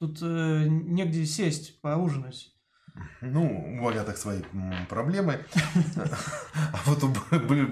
Тут 0.00 0.18
э, 0.20 0.66
негде 0.68 1.24
сесть, 1.24 1.80
поужинать. 1.80 2.53
Ну, 3.20 3.74
у 3.76 4.04
так 4.04 4.16
свои 4.16 4.42
проблемы. 4.88 5.44
А 6.72 6.78
вот 6.86 7.02
у 7.02 7.08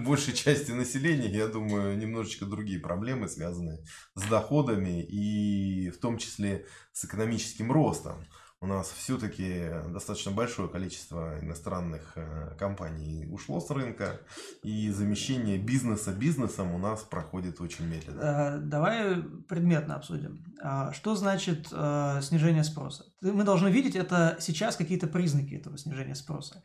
большей 0.04 0.34
части 0.34 0.72
населения, 0.72 1.28
я 1.28 1.46
думаю, 1.46 1.96
немножечко 1.96 2.44
другие 2.44 2.80
проблемы, 2.80 3.28
связанные 3.28 3.84
с 4.14 4.22
доходами 4.24 5.02
и 5.02 5.90
в 5.90 5.98
том 6.00 6.18
числе 6.18 6.66
с 6.92 7.04
экономическим 7.04 7.70
ростом 7.70 8.24
у 8.62 8.66
нас 8.66 8.92
все-таки 8.96 9.70
достаточно 9.88 10.30
большое 10.30 10.68
количество 10.68 11.40
иностранных 11.40 12.12
э, 12.14 12.54
компаний 12.56 13.26
ушло 13.28 13.60
с 13.60 13.68
рынка, 13.70 14.20
и 14.62 14.88
замещение 14.90 15.58
бизнеса 15.58 16.12
бизнесом 16.12 16.72
у 16.72 16.78
нас 16.78 17.02
проходит 17.02 17.60
очень 17.60 17.86
медленно. 17.86 18.20
Э, 18.20 18.58
давай 18.58 19.20
предметно 19.48 19.96
обсудим. 19.96 20.44
А 20.62 20.92
что 20.92 21.16
значит 21.16 21.68
э, 21.72 22.20
снижение 22.22 22.62
спроса? 22.62 23.06
Мы 23.20 23.42
должны 23.42 23.68
видеть 23.68 23.96
это 23.96 24.36
сейчас 24.38 24.76
какие-то 24.76 25.08
признаки 25.08 25.54
этого 25.54 25.76
снижения 25.76 26.14
спроса. 26.14 26.64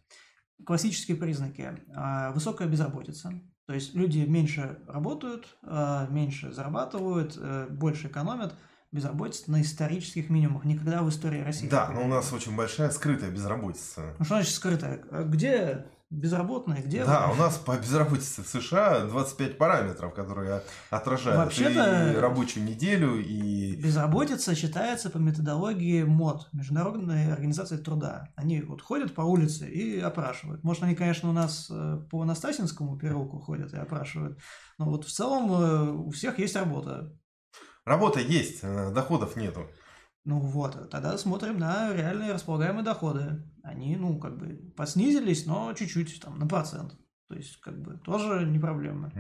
Классические 0.66 1.18
признаки. 1.18 1.72
Высокая 2.34 2.68
безработица, 2.68 3.32
то 3.68 3.74
есть 3.74 3.94
люди 3.94 4.20
меньше 4.20 4.80
работают, 4.88 5.46
меньше 6.10 6.52
зарабатывают, 6.52 7.38
больше 7.70 8.08
экономят– 8.08 8.56
безработица 8.92 9.52
на 9.52 9.62
исторических 9.62 10.30
минимумах. 10.30 10.66
Никогда 10.66 11.04
в 11.04 11.10
истории 11.10 11.42
России. 11.42 11.68
Да, 11.68 11.90
но 11.90 12.04
у 12.04 12.08
нас 12.08 12.32
очень 12.32 12.56
большая 12.56 12.90
скрытая 12.92 13.32
безработица. 13.32 14.16
Ну 14.20 14.26
что 14.26 14.36
значит 14.36 14.54
скрытая? 14.54 15.04
А 15.12 15.24
где 15.24 15.86
безработные, 16.10 16.82
где... 16.82 17.04
Да, 17.04 17.30
у 17.30 17.36
нас 17.36 17.58
по 17.58 17.78
безработице 17.78 18.42
в 18.42 18.48
США 18.48 19.06
25 19.06 19.58
параметров, 19.58 20.14
которые 20.14 20.62
отражают 20.90 21.38
Вообще-то 21.38 22.14
и 22.14 22.16
рабочую 22.16 22.66
неделю, 22.66 23.20
и... 23.20 23.76
Безработица 23.76 24.56
считается 24.56 25.10
по 25.10 25.18
методологии 25.18 26.04
МОД, 26.04 26.50
Международной 26.54 27.32
организации 27.34 27.78
труда. 27.78 28.30
Они 28.36 28.62
вот 28.62 28.82
ходят 28.82 29.14
по 29.14 29.22
улице 29.22 29.70
и 29.70 30.00
опрашивают. 30.00 30.64
Может, 30.64 30.84
они, 30.84 30.96
конечно, 30.96 31.30
у 31.30 31.34
нас 31.34 31.68
э, 31.70 32.00
по 32.10 32.24
Настасинскому 32.24 32.98
переулку 32.98 33.40
ходят 33.40 33.74
и 33.74 33.78
опрашивают, 33.78 34.40
но 34.78 34.86
вот 34.86 35.04
в 35.04 35.12
целом 35.12 35.52
э, 35.52 35.92
у 35.92 36.10
всех 36.12 36.40
есть 36.40 36.56
работа. 36.56 37.14
Работа 37.88 38.20
есть, 38.20 38.60
э, 38.64 38.92
доходов 38.94 39.38
нету. 39.38 39.66
Ну 40.26 40.40
вот, 40.40 40.90
тогда 40.90 41.18
смотрим 41.18 41.58
на 41.58 41.94
реальные 41.94 42.34
располагаемые 42.34 42.84
доходы. 42.84 43.42
Они, 43.64 43.96
ну, 43.96 44.20
как 44.20 44.38
бы 44.38 44.60
поснизились, 44.76 45.46
но 45.46 45.72
чуть-чуть, 45.74 46.20
там, 46.22 46.38
на 46.38 46.46
процент. 46.46 46.98
То 47.30 47.36
есть, 47.36 47.62
как 47.62 47.82
бы, 47.82 47.98
тоже 47.98 48.46
не 48.46 48.60
проблема. 48.60 49.14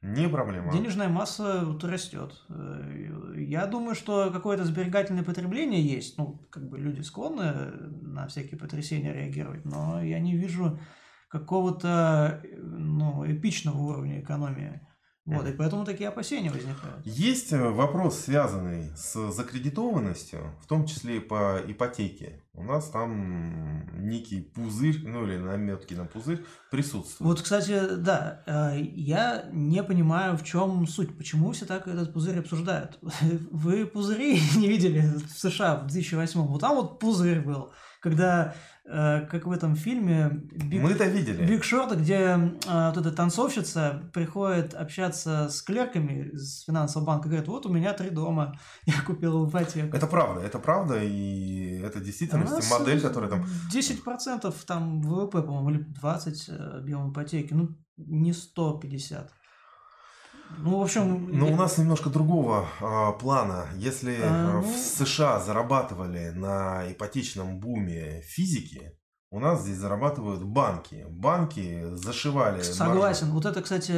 Не 0.00 0.28
проблема. 0.28 0.72
Денежная 0.72 1.10
масса 1.10 1.62
вот 1.66 1.84
растет. 1.84 2.42
Э, 2.48 3.34
я 3.36 3.66
думаю, 3.66 3.94
что 3.94 4.30
какое-то 4.30 4.64
сберегательное 4.64 5.22
потребление 5.22 5.82
есть. 5.82 6.16
Ну, 6.16 6.46
как 6.48 6.70
бы 6.70 6.78
люди 6.78 7.02
склонны 7.02 7.52
на 8.00 8.28
всякие 8.28 8.58
потрясения 8.58 9.12
реагировать, 9.12 9.66
но 9.66 10.02
я 10.02 10.20
не 10.20 10.36
вижу 10.36 10.80
какого-то 11.28 12.42
ну, 12.56 13.30
эпичного 13.30 13.76
уровня 13.76 14.20
экономии. 14.20 14.80
Вот, 15.26 15.44
и 15.44 15.52
поэтому 15.52 15.84
такие 15.84 16.08
опасения 16.08 16.50
возникают. 16.50 17.04
Есть 17.04 17.52
э, 17.52 17.68
вопрос, 17.68 18.20
связанный 18.20 18.92
с 18.96 19.32
закредитованностью, 19.32 20.54
в 20.62 20.66
том 20.68 20.86
числе 20.86 21.20
по 21.20 21.60
ипотеке. 21.66 22.44
У 22.54 22.62
нас 22.62 22.88
там 22.88 24.08
некий 24.08 24.40
пузырь, 24.40 25.02
ну 25.04 25.26
или 25.26 25.36
наметки 25.36 25.94
на 25.94 26.04
пузырь 26.04 26.44
присутствуют. 26.70 27.20
Вот, 27.20 27.42
кстати, 27.42 27.96
да, 27.96 28.44
э, 28.46 28.80
я 28.94 29.48
не 29.52 29.82
понимаю, 29.82 30.36
в 30.38 30.44
чем 30.44 30.86
суть, 30.86 31.18
почему 31.18 31.50
все 31.50 31.66
так 31.66 31.88
этот 31.88 32.12
пузырь 32.12 32.38
обсуждают. 32.38 32.98
Вы 33.50 33.84
пузыри 33.84 34.40
не 34.56 34.68
видели 34.68 35.00
в 35.00 35.32
США 35.32 35.76
в 35.76 35.88
2008 35.88 36.40
Вот 36.40 36.60
там 36.60 36.76
вот 36.76 37.00
пузырь 37.00 37.40
был 37.40 37.72
когда 38.06 38.54
Э, 38.88 39.26
как 39.28 39.46
в 39.46 39.50
этом 39.50 39.74
фильме 39.74 40.30
Big, 40.30 40.80
Мы 40.80 40.92
это 40.92 41.06
видели. 41.06 41.44
Big 41.44 41.64
Short, 41.64 41.98
где 41.98 42.14
э, 42.14 42.88
вот 42.94 42.96
эта 42.96 43.10
танцовщица 43.10 44.08
приходит 44.12 44.74
общаться 44.74 45.48
с 45.50 45.60
клерками 45.60 46.30
из 46.32 46.62
финансового 46.62 47.06
банка, 47.06 47.28
говорит, 47.28 47.48
вот 47.48 47.66
у 47.66 47.68
меня 47.68 47.92
три 47.94 48.10
дома, 48.10 48.56
я 48.86 48.94
купил 49.04 49.48
ипотеку. 49.48 49.96
Это 49.96 50.06
правда, 50.06 50.40
это 50.40 50.60
правда, 50.60 51.02
и 51.02 51.80
это 51.80 51.98
действительно 51.98 52.46
модель, 52.70 53.00
которая 53.00 53.28
там... 53.28 53.44
10% 53.74 54.54
там 54.66 55.02
ВВП, 55.02 55.42
по-моему, 55.42 55.70
или 55.70 55.78
20 55.78 56.48
э, 56.48 56.78
объем 56.78 57.10
ипотеки, 57.10 57.54
ну 57.54 57.76
не 57.96 58.32
150. 58.32 59.32
Ну, 60.58 60.78
в 60.78 60.82
общем... 60.82 61.38
Но 61.38 61.46
я... 61.46 61.52
у 61.52 61.56
нас 61.56 61.78
немножко 61.78 62.10
другого 62.10 62.66
а, 62.80 63.12
плана. 63.12 63.66
Если 63.76 64.18
а, 64.22 64.54
ну... 64.54 64.62
в 64.62 64.76
США 64.76 65.40
зарабатывали 65.40 66.30
на 66.30 66.90
ипотечном 66.90 67.60
буме 67.60 68.22
физики, 68.22 68.92
у 69.30 69.40
нас 69.40 69.62
здесь 69.62 69.76
зарабатывают 69.76 70.42
банки. 70.42 71.04
Банки 71.08 71.84
зашивали... 71.92 72.62
Согласен. 72.62 73.26
Маржу. 73.26 73.34
Вот 73.34 73.46
это, 73.46 73.62
кстати, 73.62 73.92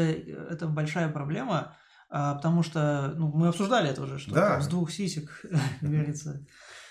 это 0.50 0.66
большая 0.66 1.08
проблема, 1.08 1.76
а, 2.10 2.34
потому 2.34 2.62
что 2.62 3.14
ну, 3.16 3.28
мы 3.28 3.48
обсуждали 3.48 3.90
это 3.90 4.02
уже, 4.02 4.18
что 4.18 4.34
да. 4.34 4.60
с 4.60 4.68
двух 4.68 4.90
сисек, 4.90 5.44
говорится. 5.80 6.44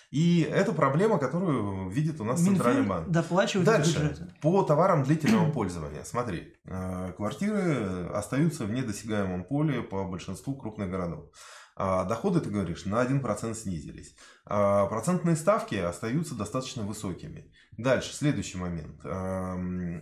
И 0.10 0.42
это 0.50 0.72
проблема, 0.72 1.20
которую 1.20 1.90
видит 1.90 2.22
у 2.22 2.24
нас 2.24 2.40
Минфин 2.40 2.56
Центральный 2.56 2.88
банк. 2.88 3.10
доплачивает 3.10 3.66
Дальше, 3.66 4.32
по 4.42 4.64
товарам 4.64 5.04
длительного 5.04 5.52
пользования. 5.54 6.04
Смотри, 6.04 6.54
э, 6.66 7.12
квартиры 7.18 8.08
остаются 8.14 8.66
в 8.66 8.72
недосягаемом 8.72 9.44
поле 9.44 9.82
по 9.82 10.06
большинству 10.06 10.56
крупных 10.56 10.90
городов. 10.90 11.26
А 11.80 12.06
доходы, 12.06 12.42
ты 12.42 12.50
говоришь, 12.50 12.86
на 12.86 13.06
1% 13.06 13.54
снизились. 13.54 14.16
А 14.46 14.88
процентные 14.88 15.36
ставки 15.36 15.76
остаются 15.76 16.34
достаточно 16.34 16.82
высокими. 16.82 17.52
Дальше, 17.78 18.16
следующий 18.16 18.58
момент. 18.58 19.06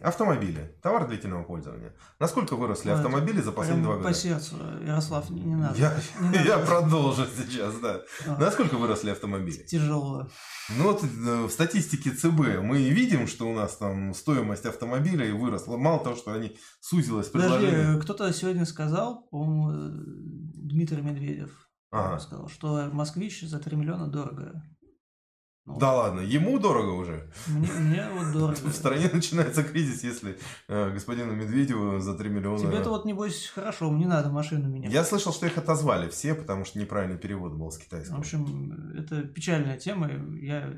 Автомобили. 0.02 0.74
Товар 0.82 1.06
длительного 1.06 1.44
пользования. 1.44 1.94
Насколько 2.20 2.56
выросли 2.56 2.90
ну, 2.90 2.96
автомобили 2.96 3.42
за 3.42 3.52
последние 3.52 3.84
два 3.84 3.96
года? 3.98 4.08
По 4.08 4.14
сердцу, 4.14 4.56
Ярослав, 4.86 5.30
не, 5.30 5.42
не 5.42 5.56
надо. 5.56 5.78
Я, 5.78 5.94
не 6.22 6.38
надо. 6.38 6.48
я 6.48 6.60
продолжу 6.60 7.26
сейчас, 7.26 7.76
да. 7.80 8.02
А. 8.26 8.38
Насколько 8.40 8.78
выросли 8.78 9.10
автомобили? 9.10 9.64
Тяжело. 9.64 10.30
Ну 10.78 10.84
вот 10.84 11.04
э, 11.04 11.44
в 11.44 11.50
статистике 11.50 12.12
ЦБ 12.12 12.62
мы 12.62 12.82
видим, 12.82 13.28
что 13.28 13.50
у 13.50 13.54
нас 13.54 13.76
там 13.76 14.14
стоимость 14.14 14.66
автомобилей 14.66 15.34
выросла. 15.34 15.76
Мало 15.76 16.02
того, 16.02 16.16
что 16.16 16.32
они 16.32 16.58
сузилась 16.80 17.28
предложение. 17.28 17.72
Подожди, 17.72 18.02
кто-то 18.02 18.32
сегодня 18.32 18.66
сказал, 18.66 19.28
по-моему, 19.30 19.72
э, 19.72 19.90
Дмитрий 20.66 21.02
Медведев, 21.02 21.65
Ага. 21.92 22.20
сказал, 22.20 22.50
что 22.50 22.90
москвич 22.92 23.42
за 23.42 23.60
3 23.60 23.78
миллиона 23.78 24.08
дорого. 24.08 24.64
Ну, 25.66 25.80
да 25.80 25.94
ладно, 25.94 26.20
ему 26.20 26.60
дорого 26.60 26.92
уже. 26.92 27.32
Мне, 27.48 27.72
мне 27.72 28.08
вот 28.14 28.32
дорого. 28.34 28.56
В 28.56 28.74
стране 28.74 29.10
начинается 29.12 29.64
кризис, 29.64 30.04
если 30.04 30.38
э, 30.68 30.92
господину 30.92 31.34
Медведеву 31.34 32.00
за 32.00 32.16
3 32.16 32.30
миллиона... 32.30 32.60
Тебе 32.60 32.78
это 32.78 32.92
вот, 32.92 33.06
небось, 33.06 33.48
хорошо, 33.48 33.90
не 33.92 34.06
надо 34.06 34.30
машину 34.30 34.70
менять. 34.70 34.94
Я 34.94 35.04
слышал, 35.04 35.34
что 35.34 35.48
их 35.48 35.58
отозвали 35.58 36.08
все, 36.10 36.36
потому 36.36 36.66
что 36.66 36.78
неправильный 36.78 37.18
перевод 37.18 37.54
был 37.54 37.72
с 37.72 37.80
китайского. 37.80 38.18
В 38.18 38.20
общем, 38.20 38.94
это 38.96 39.24
печальная 39.24 39.80
тема. 39.80 40.12
Я 40.40 40.72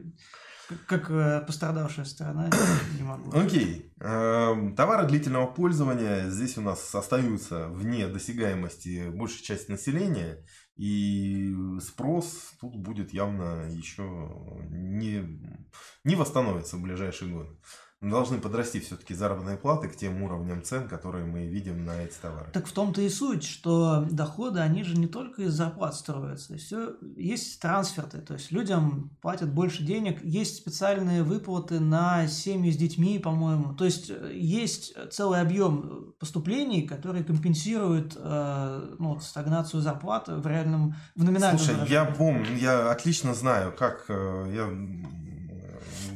как 0.85 1.09
э, 1.09 1.43
пострадавшая 1.45 2.05
сторона 2.05 2.49
не 2.97 3.03
могу. 3.03 3.31
Окей. 3.37 3.93
Эм, 3.99 4.75
товары 4.75 5.07
длительного 5.07 5.47
пользования 5.47 6.29
здесь 6.29 6.57
у 6.57 6.61
нас 6.61 6.93
остаются 6.93 7.67
вне 7.69 8.07
досягаемости 8.07 9.09
большей 9.09 9.43
части 9.43 9.71
населения. 9.71 10.43
И 10.75 11.55
спрос 11.81 12.53
тут 12.61 12.75
будет 12.75 13.11
явно 13.11 13.67
еще 13.69 14.03
не, 14.69 15.41
не 16.03 16.15
восстановится 16.15 16.77
в 16.77 16.81
ближайший 16.81 17.29
год 17.29 17.47
должны 18.01 18.39
подрасти 18.39 18.79
все-таки 18.79 19.15
заработные 19.15 19.57
платы 19.57 19.87
к 19.87 19.95
тем 19.95 20.21
уровням 20.21 20.61
цен, 20.61 20.87
которые 20.87 21.25
мы 21.25 21.47
видим 21.47 21.83
на 21.83 22.01
эти 22.01 22.15
товары. 22.21 22.49
Так 22.53 22.67
в 22.67 22.71
том-то 22.71 23.01
и 23.01 23.09
суть, 23.09 23.43
что 23.43 24.05
доходы, 24.09 24.59
они 24.59 24.83
же 24.83 24.95
не 24.97 25.07
только 25.07 25.43
из 25.43 25.53
зарплат 25.53 25.95
строятся. 25.95 26.57
Все, 26.57 26.95
есть 27.15 27.59
трансферты, 27.59 28.19
то 28.19 28.33
есть 28.33 28.51
людям 28.51 29.17
платят 29.21 29.51
больше 29.51 29.83
денег, 29.83 30.23
есть 30.23 30.57
специальные 30.57 31.23
выплаты 31.23 31.79
на 31.79 32.27
семьи 32.27 32.71
с 32.71 32.77
детьми, 32.77 33.17
по-моему. 33.17 33.73
То 33.73 33.85
есть 33.85 34.11
э, 34.11 34.31
есть 34.33 34.93
целый 35.11 35.41
объем 35.41 36.13
поступлений, 36.19 36.83
которые 36.83 37.23
компенсируют 37.23 38.15
э, 38.15 38.95
ну, 38.99 39.19
стагнацию 39.19 39.81
зарплат 39.81 40.27
в 40.27 40.45
реальном, 40.45 40.95
в 41.15 41.23
номинальном 41.23 41.57
Слушай, 41.57 41.75
выражении. 41.75 41.93
я 41.93 42.05
помню, 42.05 42.57
я 42.57 42.91
отлично 42.91 43.33
знаю, 43.33 43.73
как 43.75 44.05
э, 44.09 44.51
я 44.53 44.67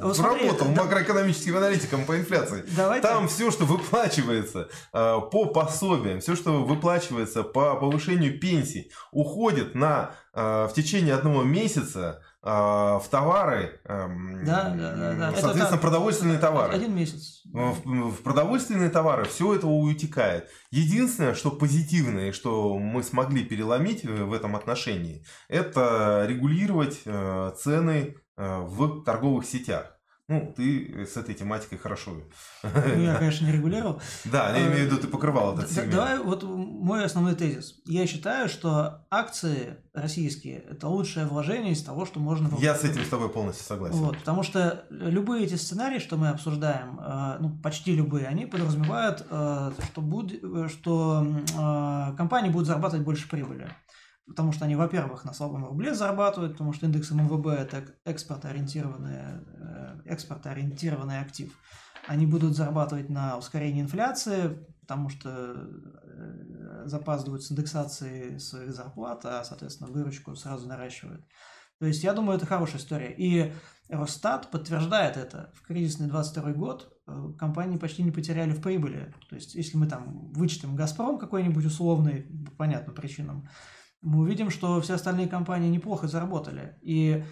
вот 0.02 0.20
работал 0.20 0.68
да, 0.70 0.84
макроэкономическим 0.84 1.58
аналитиком 1.58 2.06
по 2.06 2.18
инфляции. 2.18 2.66
Давайте. 2.76 3.08
Там 3.08 3.28
все, 3.28 3.52
что 3.52 3.66
выплачивается 3.66 4.70
э, 4.94 5.20
по 5.32 5.46
пособиям, 5.46 6.20
все, 6.20 6.36
что 6.36 6.64
выплачивается 6.64 7.44
по 7.44 7.76
повышению 7.76 8.40
пенсий, 8.40 8.92
уходит 9.12 9.76
на 9.76 10.12
э, 10.34 10.68
в 10.70 10.74
течение 10.74 11.14
одного 11.14 11.44
месяца 11.44 12.22
э, 12.42 12.50
в 12.50 13.04
товары, 13.10 13.80
э, 13.86 14.08
да, 14.46 14.70
да, 14.70 14.96
да, 14.96 15.14
да. 15.14 15.32
соответственно, 15.32 15.76
это, 15.76 15.78
продовольственные 15.78 16.40
товары. 16.40 16.74
Один 16.74 16.96
месяц. 16.96 17.42
В, 17.46 18.12
в 18.12 18.22
продовольственные 18.24 18.90
товары 18.90 19.26
все 19.26 19.56
это 19.56 19.68
утекает. 19.68 20.50
Единственное, 20.72 21.36
что 21.36 21.52
позитивное, 21.52 22.32
что 22.32 22.78
мы 22.78 23.04
смогли 23.04 23.44
переломить 23.44 24.04
в 24.04 24.34
этом 24.34 24.56
отношении, 24.56 25.26
это 25.50 26.26
регулировать 26.28 27.02
э, 27.06 27.52
цены 27.58 28.02
Э, 28.02 28.21
в 28.42 29.04
торговых 29.04 29.46
сетях. 29.46 29.98
Ну, 30.32 30.54
ты 30.56 31.06
с 31.06 31.18
этой 31.18 31.36
тематикой 31.36 31.78
хорошо. 31.78 32.12
Ну, 32.64 33.02
я, 33.02 33.16
конечно, 33.16 33.46
не 33.46 33.52
регулировал. 33.52 34.02
Да, 34.26 34.56
я 34.56 34.68
имею 34.68 34.84
в 34.84 34.86
виду, 34.86 34.98
ты 34.98 35.08
покрывал 35.08 35.58
этот 35.58 35.70
сегмент. 35.70 35.92
Давай, 35.92 36.20
вот 36.20 36.44
мой 36.44 37.04
основной 37.04 37.36
тезис. 37.36 37.82
Я 37.86 38.08
считаю, 38.08 38.48
что 38.48 39.06
акции 39.10 39.78
российские– 39.94 40.60
это 40.72 40.88
лучшее 40.88 41.26
вложение 41.26 41.74
из 41.74 41.84
того, 41.84 42.06
что 42.06 42.20
можно... 42.20 42.50
Я 42.60 42.76
с 42.76 42.84
этим 42.84 43.04
с 43.04 43.10
тобой 43.10 43.30
полностью 43.30 43.66
согласен. 43.66 43.98
Вот, 43.98 44.18
потому 44.20 44.44
что 44.44 44.86
любые 44.90 45.46
эти 45.46 45.56
сценарии, 45.56 46.00
что 46.00 46.18
мы 46.18 46.30
обсуждаем, 46.30 47.00
э, 47.00 47.38
ну, 47.40 47.58
почти 47.62 47.96
любые, 47.96 48.28
они 48.28 48.46
подразумевают, 48.46 49.26
э, 49.30 49.72
что, 49.92 50.02
буд... 50.02 50.34
что 50.72 51.28
компании 52.18 52.50
будут 52.50 52.68
зарабатывать 52.68 53.04
больше 53.04 53.28
прибыли 53.28 53.70
потому 54.28 54.52
что 54.52 54.66
они, 54.66 54.76
во-первых, 54.76 55.26
на 55.26 55.34
слабом 55.34 55.66
рубле 55.66 55.94
зарабатывают, 55.94 56.54
потому 56.54 56.74
что 56.74 56.86
индекс 56.86 57.12
МВБ– 57.12 57.48
это 57.48 57.86
экспортоориентированный, 58.06 59.18
э, 59.18 60.02
экспортоориентированный 60.06 61.20
актив. 61.20 61.52
Они 62.08 62.26
будут 62.26 62.56
зарабатывать 62.56 63.10
на 63.10 63.38
ускорении 63.38 63.82
инфляции, 63.82 64.66
потому 64.82 65.10
что 65.10 65.30
э, 65.30 66.84
запаздывают 66.86 67.44
с 67.44 67.52
индексацией 67.52 68.40
своих 68.40 68.74
зарплат, 68.74 69.26
а, 69.26 69.44
соответственно, 69.44 69.92
выручку 69.92 70.36
сразу 70.36 70.68
наращивают. 70.68 71.26
То 71.80 71.88
есть, 71.88 72.04
я 72.04 72.14
думаю, 72.14 72.38
это 72.38 72.46
хорошая 72.46 72.80
история. 72.80 73.12
И 73.12 73.52
Росстат 73.90 74.52
подтверждает 74.52 75.18
это. 75.18 75.52
В 75.56 75.66
кризисный 75.66 76.08
22 76.08 76.54
год 76.54 76.94
э, 77.08 77.34
компании 77.38 77.78
почти 77.78 78.04
не 78.04 78.12
потеряли 78.12 78.52
в 78.52 78.62
прибыли. 78.62 79.14
То 79.30 79.36
есть, 79.36 79.56
если 79.56 79.78
мы 79.78 79.88
там 79.88 80.32
вычтем 80.32 80.76
«Газпром» 80.76 81.18
какой-нибудь 81.18 81.66
условный, 81.66 82.24
по 82.46 82.52
понятным 82.52 82.96
причинам, 82.96 83.50
мы 84.02 84.20
увидим, 84.22 84.50
что 84.50 84.82
все 84.82 84.96
остальные 84.96 85.28
компании 85.28 85.70
неплохо 85.70 86.08
заработали. 86.08 86.76
И 86.82 87.24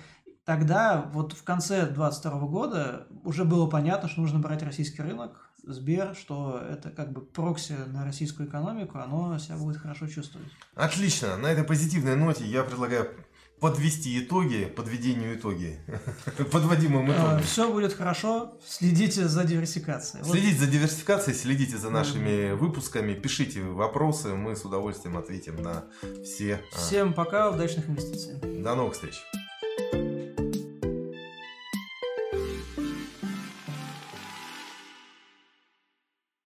тогда, 0.46 1.10
вот 1.14 1.34
в 1.34 1.44
конце 1.44 1.86
2022 1.86 2.40
года, 2.48 3.08
уже 3.24 3.46
было 3.46 3.68
понятно, 3.68 4.10
что 4.10 4.22
нужно 4.22 4.40
брать 4.40 4.64
российский 4.64 5.02
рынок, 5.02 5.50
Сбер, 5.64 6.16
что 6.16 6.60
это 6.68 6.90
как 6.90 7.12
бы 7.12 7.22
прокси 7.22 7.76
на 7.88 8.06
российскую 8.06 8.48
экономику, 8.48 8.98
оно 8.98 9.38
себя 9.38 9.58
будет 9.58 9.78
хорошо 9.78 10.08
чувствовать. 10.08 10.48
Отлично. 10.74 11.38
На 11.38 11.48
этой 11.48 11.64
позитивной 11.64 12.16
ноте 12.16 12.46
я 12.46 12.64
предлагаю 12.64 13.10
подвести 13.60 14.20
итоги, 14.20 14.66
подведению 14.66 15.36
итоги, 15.36 15.80
подводимым 16.52 17.12
итогам. 17.12 17.44
Все 17.44 17.72
будет 17.72 17.94
хорошо, 17.94 18.58
следите 18.66 19.28
за 19.28 19.44
диверсификацией. 19.44 20.24
Следите 20.24 20.58
за 20.60 20.68
диверсификацией, 20.68 21.36
следите 21.38 21.78
за 21.78 21.90
нашими 21.90 22.54
выпусками, 22.54 23.14
пишите 23.14 23.62
вопросы, 23.62 24.30
мы 24.30 24.56
с 24.56 24.64
удовольствием 24.64 25.18
ответим 25.18 25.62
на 25.62 25.86
все. 26.24 26.62
А, 26.74 26.78
Всем 26.78 27.14
пока, 27.14 27.50
удачных 27.50 27.90
инвестиций. 27.90 28.36
До 28.62 28.76
новых 28.76 28.94
встреч. 28.94 29.16